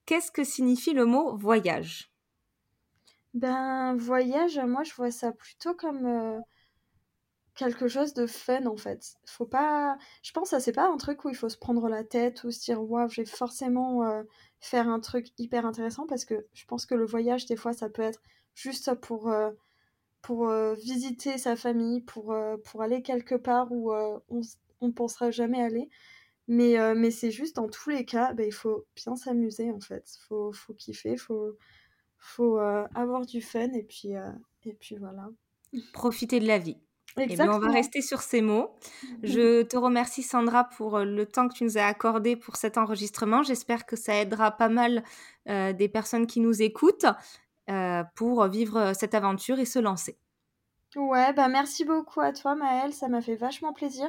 Qu'est-ce 0.07 0.31
que 0.31 0.45
signifie 0.45 0.93
le 0.93 1.05
mot 1.05 1.37
voyage? 1.37 2.13
Ben, 3.35 3.97
voyage, 3.97 4.61
moi 4.61 4.85
je 4.85 4.95
vois 4.95 5.11
ça 5.11 5.33
plutôt 5.33 5.75
comme 5.75 6.41
quelque 7.59 7.89
chose 7.89 8.15
de 8.15 8.27
fun 8.27 8.67
en 8.67 8.77
fait. 8.77 9.17
Faut 9.27 9.47
pas, 9.47 9.99
je 10.23 10.33
pense 10.33 10.51
que 10.51 10.61
c'est 10.61 10.73
pas 10.73 10.89
un 10.89 10.97
truc 10.97 11.25
où 11.25 11.29
il 11.29 11.37
faut 11.37 11.49
se 11.51 11.59
prendre 11.59 11.89
la 11.89 12.05
tête 12.05 12.45
ou 12.45 12.51
se 12.51 12.61
dire 12.61 12.83
waouh, 12.83 13.09
j'ai 13.11 13.27
forcément 13.27 14.25
faire 14.61 14.89
un 14.89 15.01
truc 15.01 15.29
hyper 15.39 15.67
intéressant 15.67 16.07
parce 16.07 16.25
que 16.25 16.47
je 16.55 16.65
pense 16.67 16.87
que 16.87 16.95
le 16.95 17.05
voyage 17.07 17.47
des 17.47 17.57
fois 17.57 17.73
ça 17.73 17.89
peut 17.89 18.03
être 18.03 18.23
juste 18.55 18.95
pour 18.95 19.31
pour 20.23 20.49
euh, 20.49 20.75
visiter 20.75 21.39
sa 21.39 21.57
famille, 21.57 22.01
pour, 22.03 22.33
euh, 22.33 22.57
pour 22.65 22.83
aller 22.83 23.03
quelque 23.03 23.35
part 23.35 23.71
où 23.71 23.93
euh, 23.93 24.19
on 24.29 24.87
ne 24.87 24.93
pensera 24.93 25.31
jamais 25.31 25.63
aller. 25.63 25.89
Mais, 26.51 26.77
mais 26.95 27.11
c'est 27.11 27.31
juste, 27.31 27.57
dans 27.57 27.69
tous 27.69 27.91
les 27.91 28.07
cas, 28.07 28.33
bah, 28.33 28.43
il 28.43 28.55
faut 28.55 28.87
bien 28.97 29.17
s'amuser, 29.17 29.71
en 29.71 29.81
fait. 29.81 30.09
Faut, 30.27 30.51
faut 30.51 30.73
kiffer, 30.73 31.19
faut, 31.19 31.59
faut 32.17 32.57
avoir 32.59 33.27
du 33.27 33.43
fun, 33.43 33.69
et 33.75 33.83
puis, 33.83 34.13
et 34.65 34.73
puis 34.73 34.97
voilà. 34.97 35.29
Profiter 35.93 36.41
de 36.41 36.47
la 36.47 36.59
vie. 36.59 36.79
Et 37.17 37.23
eh 37.23 37.27
bien, 37.27 37.51
on 37.53 37.59
va 37.59 37.71
rester 37.71 38.01
sur 38.01 38.21
ces 38.21 38.43
mots. 38.43 38.71
Je 39.25 39.63
te 39.63 39.77
remercie 39.77 40.23
Sandra 40.23 40.65
pour 40.65 40.99
le 41.01 41.27
temps 41.27 41.49
que 41.49 41.55
tu 41.55 41.65
nous 41.65 41.79
as 41.79 41.85
accordé 41.85 42.37
pour 42.37 42.57
cet 42.57 42.79
enregistrement. 42.79 43.43
J'espère 43.43 43.87
que 43.87 43.97
ça 43.97 44.15
aidera 44.15 44.53
pas 44.53 44.69
mal 44.69 45.03
des 45.47 45.89
personnes 45.89 46.27
qui 46.27 46.41
nous 46.41 46.63
écoutent. 46.63 47.07
Euh, 47.71 48.03
pour 48.15 48.47
vivre 48.47 48.95
cette 48.95 49.15
aventure 49.15 49.59
et 49.59 49.67
se 49.67 49.79
lancer. 49.79 50.17
Ouais, 50.97 51.35
bah 51.35 51.49
merci 51.49 51.85
beaucoup 51.85 52.23
à 52.23 52.33
toi 52.33 52.55
Maëlle, 52.55 52.95
ça 52.95 53.09
m'a 53.09 53.21
fait 53.21 53.37
vachement 53.37 53.75
plaisir. 53.75 54.09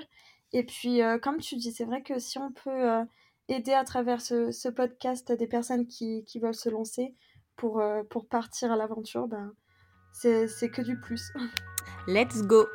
Et 0.53 0.63
puis, 0.65 1.01
euh, 1.01 1.19
comme 1.19 1.39
tu 1.39 1.57
dis, 1.57 1.73
c'est 1.73 1.83
vrai 1.83 2.01
que 2.01 2.19
si 2.19 2.37
on 2.37 2.53
peut 2.53 2.69
euh, 2.69 3.03
aider 3.49 3.73
à 3.73 3.83
travers 3.83 4.21
ce, 4.21 4.69
podcast 4.69 5.33
des 5.33 5.47
personnes 5.47 5.87
qui, 5.87 6.23
veulent 6.41 6.55
se 6.55 6.69
lancer 6.69 7.13
pour, 7.57 7.83
pour 8.09 8.29
partir 8.29 8.71
à 8.71 8.77
l'aventure, 8.77 9.27
ben, 9.27 9.51
c'est 10.13 10.71
que 10.71 10.81
du 10.81 10.97
plus. 10.97 11.33
Let's 12.07 12.41
go 12.41 12.69